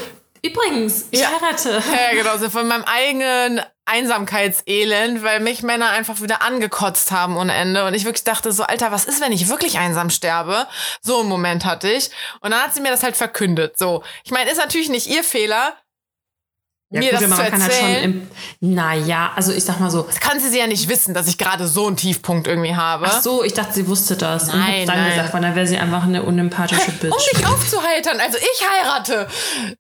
[0.42, 1.30] übrigens, ich Ja.
[1.42, 1.82] heirate.
[1.92, 7.54] ja, genau, so von meinem eigenen Einsamkeitselend, weil mich Männer einfach wieder angekotzt haben ohne
[7.54, 7.86] Ende.
[7.86, 10.68] Und ich wirklich dachte so, Alter, was ist, wenn ich wirklich einsam sterbe?
[11.02, 12.10] So einen Moment hatte ich.
[12.42, 13.78] Und dann hat sie mir das halt verkündet.
[13.78, 15.74] So, ich meine, ist natürlich nicht ihr Fehler,
[16.96, 18.30] Ja, mir gut, das aber zu man kann halt schon erzählen.
[18.62, 21.38] im, naja, also ich sag mal so, Das kann sie ja nicht wissen, dass ich
[21.38, 23.06] gerade so einen Tiefpunkt irgendwie habe.
[23.08, 24.50] ach so, ich dachte, sie wusste das.
[24.50, 25.10] und Nein, hat dann nein.
[25.12, 27.12] gesagt, weil dann wäre sie einfach eine unempathische Bitch.
[27.14, 29.28] Um mich aufzuheitern, also ich heirate.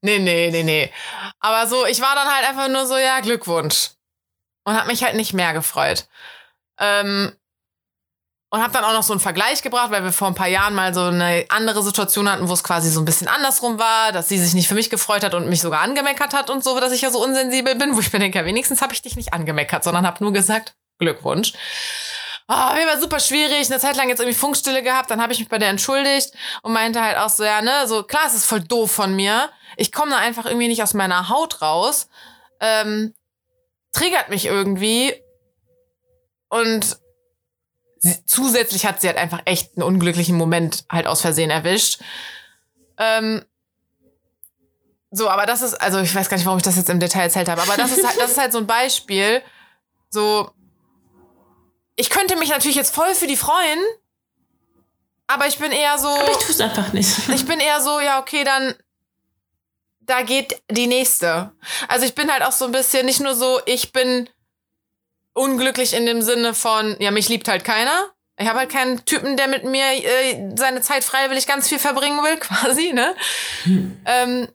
[0.01, 0.91] Nee, nee, nee, nee.
[1.39, 3.89] Aber so, ich war dann halt einfach nur so, ja, Glückwunsch.
[4.67, 6.07] Und hab mich halt nicht mehr gefreut.
[6.79, 7.31] Ähm,
[8.55, 10.73] und hab dann auch noch so einen Vergleich gebracht, weil wir vor ein paar Jahren
[10.75, 14.29] mal so eine andere Situation hatten, wo es quasi so ein bisschen andersrum war, dass
[14.29, 16.93] sie sich nicht für mich gefreut hat und mich sogar angemeckert hat und so, dass
[16.93, 19.83] ich ja so unsensibel bin, wo ich mir denke, wenigstens habe ich dich nicht angemeckert,
[19.83, 21.51] sondern hab nur gesagt, Glückwunsch.
[22.47, 25.39] Ah, mir war super schwierig, eine Zeit lang jetzt irgendwie Funkstille gehabt, dann habe ich
[25.39, 26.31] mich bei der entschuldigt
[26.61, 29.49] und meinte halt auch so, ja, ne, so klar, es ist voll doof von mir.
[29.75, 32.07] Ich komme da einfach irgendwie nicht aus meiner Haut raus.
[32.61, 33.13] Ähm,
[33.91, 35.13] triggert mich irgendwie.
[36.47, 36.97] Und
[38.25, 42.01] zusätzlich hat sie halt einfach echt einen unglücklichen Moment halt aus Versehen erwischt.
[42.97, 43.43] Ähm,
[45.11, 47.23] so, aber das ist, also ich weiß gar nicht, warum ich das jetzt im Detail
[47.23, 49.41] erzählt habe, aber das ist halt, das ist halt so ein Beispiel.
[50.09, 50.51] So,
[51.95, 53.79] ich könnte mich natürlich jetzt voll für die freuen,
[55.27, 56.09] aber ich bin eher so.
[56.09, 57.29] aber ich tue es einfach nicht.
[57.29, 58.75] Ich bin eher so, ja, okay, dann
[60.01, 61.51] da geht die nächste.
[61.87, 64.29] Also ich bin halt auch so ein bisschen nicht nur so, ich bin
[65.35, 68.11] unglücklich in dem Sinne von, ja, mich liebt halt keiner.
[68.37, 72.17] Ich habe halt keinen Typen, der mit mir äh, seine Zeit freiwillig ganz viel verbringen
[72.23, 73.15] will, quasi, ne?
[74.05, 74.47] Ähm,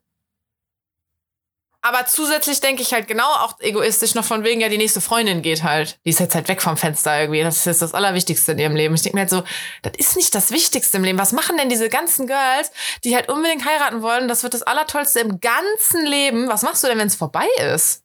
[1.82, 5.40] aber zusätzlich denke ich halt genau auch egoistisch noch von wegen, ja, die nächste Freundin
[5.40, 5.98] geht halt.
[6.04, 7.42] Die ist jetzt halt weg vom Fenster irgendwie.
[7.42, 8.94] Das ist jetzt das Allerwichtigste in ihrem Leben.
[8.94, 9.44] Ich denke mir halt so,
[9.80, 11.18] das ist nicht das Wichtigste im Leben.
[11.18, 12.70] Was machen denn diese ganzen Girls,
[13.02, 14.28] die halt unbedingt heiraten wollen?
[14.28, 16.48] Das wird das Allertollste im ganzen Leben.
[16.48, 18.02] Was machst du denn, wenn es vorbei ist?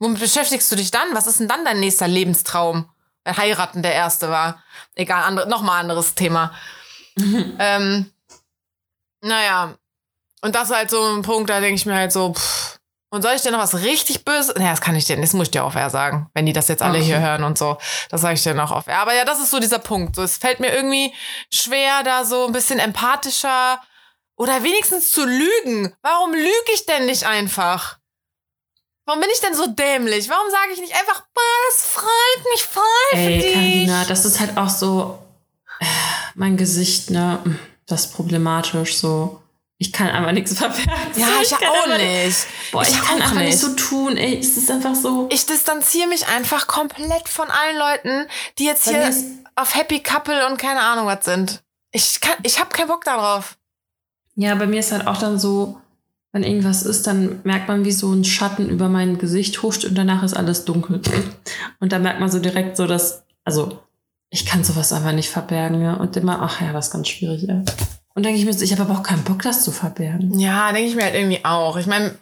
[0.00, 1.14] Womit beschäftigst du dich dann?
[1.14, 2.88] Was ist denn dann dein nächster Lebenstraum?
[3.22, 4.62] Weil heiraten der erste war.
[4.94, 6.52] Egal, andere, nochmal anderes Thema.
[7.16, 8.10] ähm,
[9.20, 9.74] naja.
[10.40, 12.80] Und das ist halt so ein Punkt, da denke ich mir halt so, pff,
[13.12, 14.54] und soll ich dir noch was richtig Böses?
[14.54, 16.68] Naja, das kann ich dir, das muss ich dir auf Air sagen, wenn die das
[16.68, 17.06] jetzt alle Okay.
[17.06, 17.76] hier hören und so.
[18.08, 19.00] Das sage ich dir noch auf Air.
[19.00, 20.14] Aber ja, das ist so dieser Punkt.
[20.14, 21.12] So, es fällt mir irgendwie
[21.52, 23.80] schwer, da so ein bisschen empathischer
[24.36, 25.92] oder wenigstens zu lügen.
[26.02, 27.98] Warum lüge ich denn nicht einfach?
[29.10, 30.28] Warum bin ich denn so dämlich?
[30.30, 33.54] Warum sage ich nicht einfach, boah, das freut mich voll für Ey, dich?
[33.54, 35.18] Carina, das ist halt auch so
[35.80, 35.84] äh,
[36.36, 37.40] mein Gesicht, ne?
[37.86, 39.42] Das ist problematisch so.
[39.78, 40.92] Ich kann einfach nichts verbergen.
[41.16, 42.46] ja, ich, kann auch einfach nicht.
[42.70, 43.58] Boah, ich, Ich kann einfach nicht nicht.
[43.58, 44.38] so tun, ey.
[44.38, 45.26] Es ist einfach so.
[45.32, 49.24] Ich distanziere mich einfach komplett von allen Leuten, die jetzt Bei hier
[49.56, 51.64] auf Happy Couple und keine Ahnung was sind.
[51.90, 53.56] Ich kann, ich habe keinen Bock darauf.
[54.36, 55.80] Ja, bei mir ist halt auch dann so,
[56.32, 59.96] wenn irgendwas ist, dann merkt man, wie so ein Schatten über mein Gesicht huscht und
[59.96, 61.00] danach ist alles dunkel.
[61.80, 63.80] Und da merkt man so direkt so, dass, also,
[64.30, 65.94] ich kann sowas einfach nicht verbergen, ja.
[65.94, 67.64] Und immer, ach ja, das ist ganz schwierig, ja.
[68.14, 70.38] Und denke ich mir so, ich habe aber auch keinen Bock, das zu verbergen.
[70.38, 71.76] Ja, denke ich mir halt irgendwie auch.
[71.76, 72.14] Ich meine,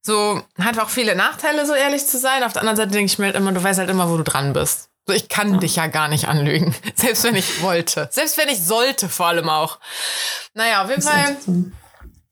[0.00, 2.44] so hat auch viele Nachteile, so ehrlich zu sein.
[2.44, 4.22] Auf der anderen Seite denke ich mir halt immer, du weißt halt immer, wo du
[4.22, 4.88] dran bist.
[5.06, 5.58] So, ich kann ja.
[5.58, 6.74] dich ja gar nicht anlügen.
[6.94, 8.08] Selbst wenn ich wollte.
[8.10, 9.78] Selbst wenn ich sollte, vor allem auch.
[10.54, 11.36] Naja, auf jeden Fall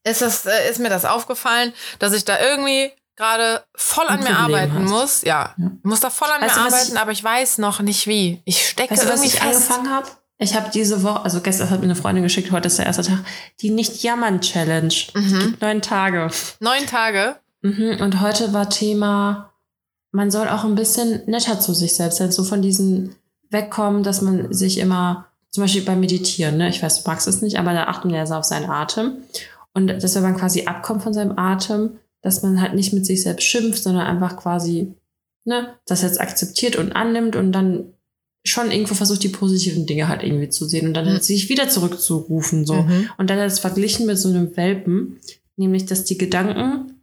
[0.04, 4.36] ist, das, äh, ist mir das aufgefallen, dass ich da irgendwie gerade voll an mir
[4.36, 4.90] arbeiten hast.
[4.90, 5.22] muss.
[5.22, 8.06] Ja, ja, muss da voll an weißt mir arbeiten, ich, aber ich weiß noch nicht
[8.06, 8.40] wie.
[8.44, 9.70] Ich stecke weißt du, irgendwie was ich fest.
[9.70, 10.08] angefangen habe?
[10.38, 13.02] Ich habe diese Woche, also gestern hat mir eine Freundin geschickt, heute ist der erste
[13.02, 13.18] Tag,
[13.60, 14.94] die Nicht-Jammern-Challenge.
[15.14, 15.56] Mhm.
[15.60, 16.30] Neun Tage.
[16.58, 17.36] Neun Tage?
[17.60, 17.98] Mhm.
[18.00, 19.52] Und heute war Thema
[20.12, 23.16] man soll auch ein bisschen netter zu sich selbst sein, so von diesen
[23.50, 27.42] wegkommen, dass man sich immer, zum Beispiel beim Meditieren, ne, ich weiß, du magst es
[27.42, 29.16] nicht, aber da achtet man ja so auf seinen Atem.
[29.74, 33.22] Und dass wenn man quasi abkommt von seinem Atem, dass man halt nicht mit sich
[33.22, 34.94] selbst schimpft, sondern einfach quasi,
[35.44, 37.94] ne, das jetzt akzeptiert und annimmt und dann
[38.44, 41.20] schon irgendwo versucht, die positiven Dinge halt irgendwie zu sehen und dann mhm.
[41.20, 42.82] sich wieder zurückzurufen, so.
[42.82, 43.08] Mhm.
[43.16, 45.20] Und dann hat es verglichen mit so einem Welpen,
[45.56, 47.02] nämlich, dass die Gedanken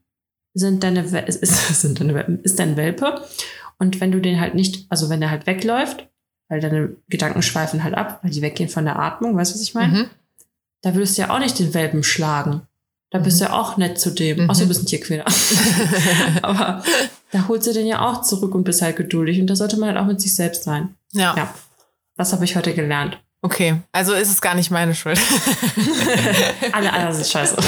[0.53, 3.21] sind deine, ist, sind deine, ist dein Welpe.
[3.77, 6.09] Und wenn du den halt nicht, also wenn der halt wegläuft,
[6.49, 9.63] weil deine Gedanken schweifen halt ab, weil die weggehen von der Atmung, weißt du, was
[9.63, 9.93] ich meine?
[9.93, 10.09] Mhm.
[10.81, 12.61] Da würdest du ja auch nicht den Welpen schlagen.
[13.11, 13.45] Da bist mhm.
[13.45, 14.43] du ja auch nett zu dem.
[14.43, 14.49] Mhm.
[14.49, 15.25] Außer du bist ein Tierquäler.
[16.41, 16.83] Aber
[17.31, 19.39] da holst du den ja auch zurück und bist halt geduldig.
[19.39, 20.95] Und da sollte man halt auch mit sich selbst sein.
[21.13, 21.35] Ja.
[21.35, 21.53] ja.
[22.15, 23.17] Das habe ich heute gelernt.
[23.41, 25.17] Okay, also ist es gar nicht meine Schuld.
[26.73, 27.55] Alle anderen sind scheiße.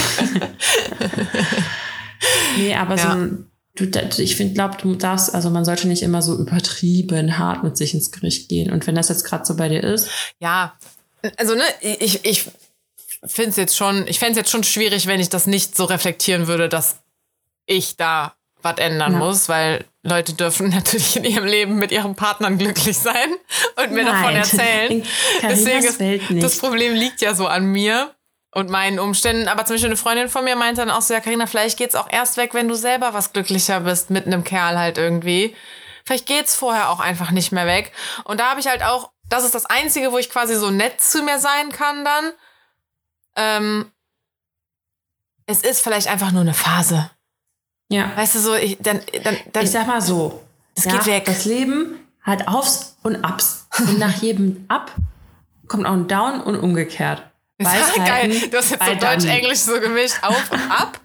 [2.57, 3.13] Nee, aber ja.
[3.13, 3.37] so
[3.73, 3.85] Du,
[4.17, 7.93] ich finde, glaube, du darfst, also man sollte nicht immer so übertrieben hart mit sich
[7.93, 8.69] ins Gericht gehen.
[8.71, 10.09] Und wenn das jetzt gerade so bei dir ist.
[10.39, 10.73] Ja,
[11.37, 12.51] also ne, ich, ich
[13.25, 15.85] finde es jetzt schon, ich fände es jetzt schon schwierig, wenn ich das nicht so
[15.85, 16.99] reflektieren würde, dass
[17.65, 19.19] ich da was ändern ja.
[19.19, 23.29] muss, weil Leute dürfen natürlich in ihrem Leben mit ihren Partnern glücklich sein
[23.77, 24.13] und mir Nein.
[24.13, 25.03] davon erzählen.
[25.41, 28.13] Deswegen ist, das Problem liegt ja so an mir
[28.53, 29.47] und meinen Umständen.
[29.47, 31.95] Aber zum Beispiel eine Freundin von mir meinte dann auch so, ja, Carina, vielleicht geht's
[31.95, 35.55] auch erst weg, wenn du selber was glücklicher bist mit einem Kerl halt irgendwie.
[36.05, 37.91] Vielleicht geht's vorher auch einfach nicht mehr weg.
[38.23, 40.99] Und da habe ich halt auch, das ist das Einzige, wo ich quasi so nett
[40.99, 42.33] zu mir sein kann dann.
[43.35, 43.91] Ähm,
[45.45, 47.09] es ist vielleicht einfach nur eine Phase.
[47.89, 48.15] Ja.
[48.15, 49.63] Weißt du, so, ich, dann, dann, dann.
[49.63, 50.43] Ich sag mal so.
[50.75, 51.25] Es ja, geht weg.
[51.25, 53.67] Das Leben hat Aufs und Ups.
[53.77, 54.91] Und nach jedem Up
[55.67, 57.23] kommt auch ein Down und umgekehrt.
[57.57, 58.49] Das war geil.
[58.49, 60.99] Du hast jetzt so Deutsch-Englisch so gemischt, auf und ab.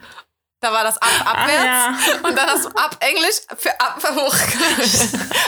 [0.60, 1.62] Da war das ab, abwärts.
[1.62, 1.98] Ah, ja.
[2.22, 4.34] Und dann hast du ab Englisch für ab hoch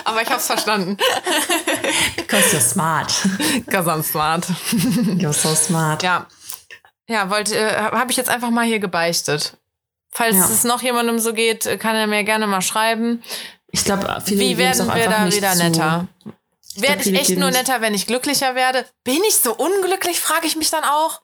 [0.05, 0.99] Aber ich hab's verstanden.
[2.17, 3.13] Because you're smart.
[3.65, 4.47] Because I'm smart.
[5.17, 6.03] You're so smart.
[6.03, 6.27] Ja.
[7.09, 9.57] Ja, wollte, äh, habe ich jetzt einfach mal hier gebeichtet.
[10.11, 10.45] Falls ja.
[10.45, 13.23] es noch jemandem so geht, kann er mir gerne mal schreiben.
[13.71, 16.09] Ich glaube, Wie werden wir da wieder netter?
[16.77, 18.87] Werde ich echt nur netter, wenn ich glücklicher werde?
[19.05, 21.23] Bin ich so unglücklich, frage ich mich dann auch.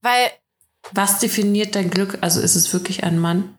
[0.00, 0.30] Weil.
[0.92, 2.18] Was definiert dein Glück?
[2.20, 3.56] Also ist es wirklich ein Mann?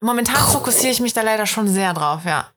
[0.00, 2.50] Momentan fokussiere ich mich da leider schon sehr drauf, ja.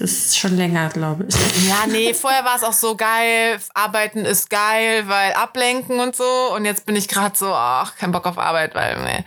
[0.00, 1.68] Das ist schon länger, glaube ich.
[1.68, 6.54] Ja, nee, vorher war es auch so geil, arbeiten ist geil, weil ablenken und so.
[6.54, 9.24] Und jetzt bin ich gerade so, ach, kein Bock auf Arbeit, weil, nee.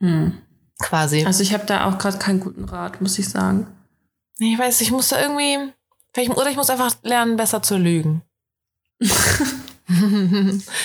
[0.00, 0.38] Hm.
[0.80, 1.26] Quasi.
[1.26, 3.66] Also ich habe da auch gerade keinen guten Rat, muss ich sagen.
[4.38, 5.72] Nee, ich weiß, ich muss da irgendwie,
[6.14, 8.22] Vielleicht, oder ich muss einfach lernen, besser zu lügen.
[9.00, 9.10] das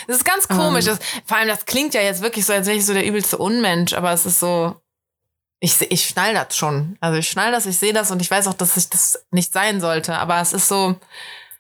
[0.08, 0.88] ist ganz komisch.
[0.88, 0.98] Um.
[0.98, 3.38] Das, vor allem, das klingt ja jetzt wirklich so, als wäre ich so der übelste
[3.38, 4.76] Unmensch, aber es ist so.
[5.64, 6.98] Ich, ich schnall das schon.
[7.00, 9.54] Also ich schnall das, ich sehe das und ich weiß auch, dass ich das nicht
[9.54, 10.18] sein sollte.
[10.18, 11.00] Aber es ist so.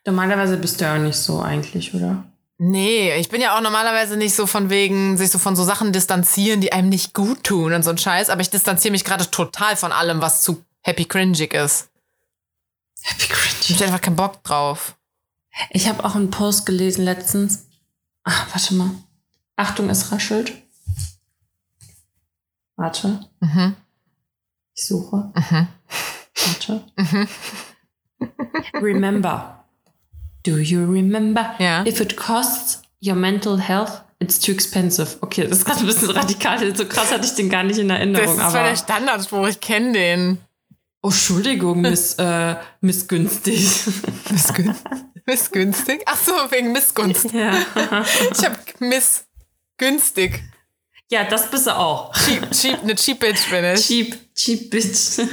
[0.05, 2.25] Normalerweise bist du ja auch nicht so eigentlich, oder?
[2.57, 5.93] Nee, ich bin ja auch normalerweise nicht so von wegen, sich so von so Sachen
[5.93, 8.29] distanzieren, die einem nicht gut tun und so ein Scheiß.
[8.29, 11.89] Aber ich distanziere mich gerade total von allem, was zu happy cringig ist.
[13.03, 13.55] Happy cringe.
[13.69, 14.97] Ich hab einfach keinen Bock drauf.
[15.69, 17.67] Ich habe auch einen Post gelesen letztens.
[18.25, 18.89] Ach, warte mal.
[19.55, 20.51] Achtung, es raschelt.
[22.75, 23.29] Warte.
[23.39, 23.77] Mhm.
[24.75, 25.31] Ich suche.
[25.35, 25.67] Mhm.
[26.45, 26.83] Warte.
[26.97, 27.27] Mhm.
[28.81, 29.63] remember.
[30.43, 31.55] Do you remember?
[31.59, 31.85] Ja.
[31.85, 35.17] If it costs your mental health, it's too expensive.
[35.21, 36.75] Okay, das ist gerade ein bisschen radikal.
[36.75, 38.25] So krass hatte ich den gar nicht in Erinnerung.
[38.25, 40.37] Das ist aber der Standardspruch, ich kenne den.
[41.01, 43.83] Oh, Entschuldigung, Miss, äh, Missgünstig.
[44.31, 44.91] Missgünstig?
[45.25, 46.01] Missgünstig?
[46.05, 47.31] Ach so, wegen Missgunst.
[47.33, 47.57] Ja.
[48.31, 50.41] ich hab Missgünstig.
[51.11, 52.13] Ja, das bist du auch.
[52.13, 53.85] Cheap, cheap, eine Cheap Bitch bin ich.
[53.85, 55.19] Cheap, Cheap Bitch.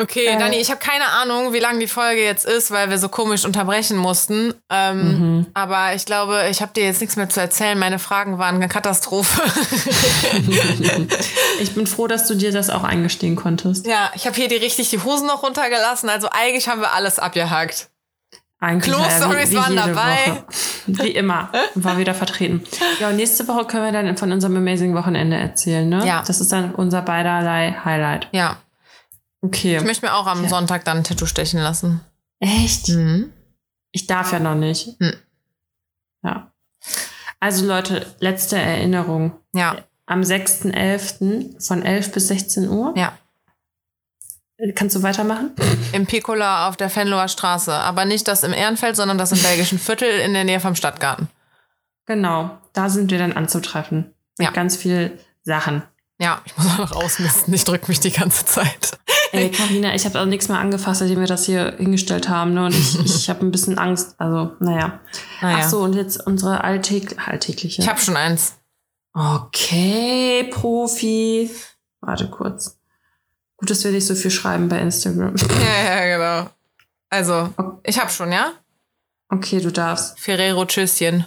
[0.00, 2.96] Okay, äh, Dani, ich habe keine Ahnung, wie lang die Folge jetzt ist, weil wir
[2.96, 4.54] so komisch unterbrechen mussten.
[4.70, 5.46] Ähm, mhm.
[5.52, 7.78] Aber ich glaube, ich habe dir jetzt nichts mehr zu erzählen.
[7.78, 9.42] Meine Fragen waren eine Katastrophe.
[11.60, 13.86] ich bin froh, dass du dir das auch eingestehen konntest.
[13.86, 16.08] Ja, ich habe hier die richtig die Hosen noch runtergelassen.
[16.08, 17.89] Also eigentlich haben wir alles abgehakt.
[18.60, 20.16] Eigentlich ja Klo-Stories waren dabei.
[20.26, 20.44] Woche.
[20.86, 21.50] Wie immer.
[21.74, 22.62] War wieder vertreten.
[23.00, 26.06] Ja, und nächste Woche können wir dann von unserem Amazing Wochenende erzählen, ne?
[26.06, 26.22] Ja.
[26.26, 28.28] Das ist dann unser beiderlei Highlight.
[28.32, 28.58] Ja.
[29.40, 29.78] Okay.
[29.78, 32.02] Ich möchte mir auch am Sonntag dann ein Tattoo stechen lassen.
[32.38, 32.88] Echt?
[32.88, 33.32] Mhm.
[33.92, 34.96] Ich darf ja noch nicht.
[35.00, 35.14] Hm.
[36.22, 36.52] Ja.
[37.40, 39.32] Also Leute, letzte Erinnerung.
[39.54, 39.76] Ja.
[40.04, 41.66] Am 6.11.
[41.66, 42.92] von 11 bis 16 Uhr.
[42.96, 43.16] Ja.
[44.74, 45.52] Kannst du weitermachen?
[45.92, 47.72] Im Piccola auf der Venloer Straße.
[47.72, 51.28] Aber nicht das im Ehrenfeld, sondern das im belgischen Viertel in der Nähe vom Stadtgarten.
[52.06, 52.58] Genau.
[52.72, 54.14] Da sind wir dann anzutreffen.
[54.38, 54.50] Mit Ja.
[54.52, 55.82] ganz viel Sachen.
[56.18, 57.54] Ja, ich muss auch noch ausmisten.
[57.54, 58.98] Ich drücke mich die ganze Zeit.
[59.32, 62.52] Ey, Carina, ich habe auch nichts mehr angefasst, seitdem wir das hier hingestellt haben.
[62.52, 62.66] Ne?
[62.66, 64.16] Und ich, ich habe ein bisschen Angst.
[64.18, 65.00] Also, naja.
[65.40, 65.58] Naja.
[65.62, 67.80] Ach so, und jetzt unsere alltäg alltägliche.
[67.80, 68.56] Ich habe schon eins.
[69.14, 71.50] Okay, Profi.
[72.00, 72.79] Warte kurz.
[73.60, 75.34] Gut, dass wir nicht so viel schreiben bei Instagram.
[75.60, 76.50] Ja, ja, genau.
[77.10, 77.52] Also,
[77.84, 78.52] ich habe schon, ja?
[79.28, 80.18] Okay, du darfst.
[80.18, 81.26] Ferrero Tschüsschen.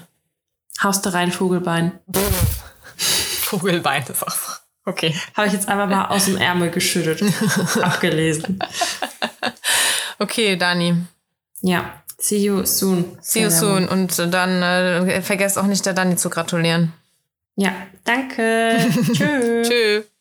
[0.81, 1.99] Haust du rein, Vogelbein.
[2.97, 4.51] Vogelbein ist auch so.
[4.85, 5.15] Okay.
[5.35, 7.21] Habe ich jetzt einfach mal aus dem Ärmel geschüttet.
[7.81, 8.59] Abgelesen.
[10.19, 10.97] Okay, Dani.
[11.61, 12.03] Ja.
[12.17, 13.17] See you soon.
[13.21, 13.87] See you soon.
[13.87, 16.93] Und dann äh, vergesst auch nicht der Dani zu gratulieren.
[17.55, 17.73] Ja,
[18.03, 18.77] danke.
[19.13, 19.67] Tschüss.
[19.67, 20.12] Tschüss.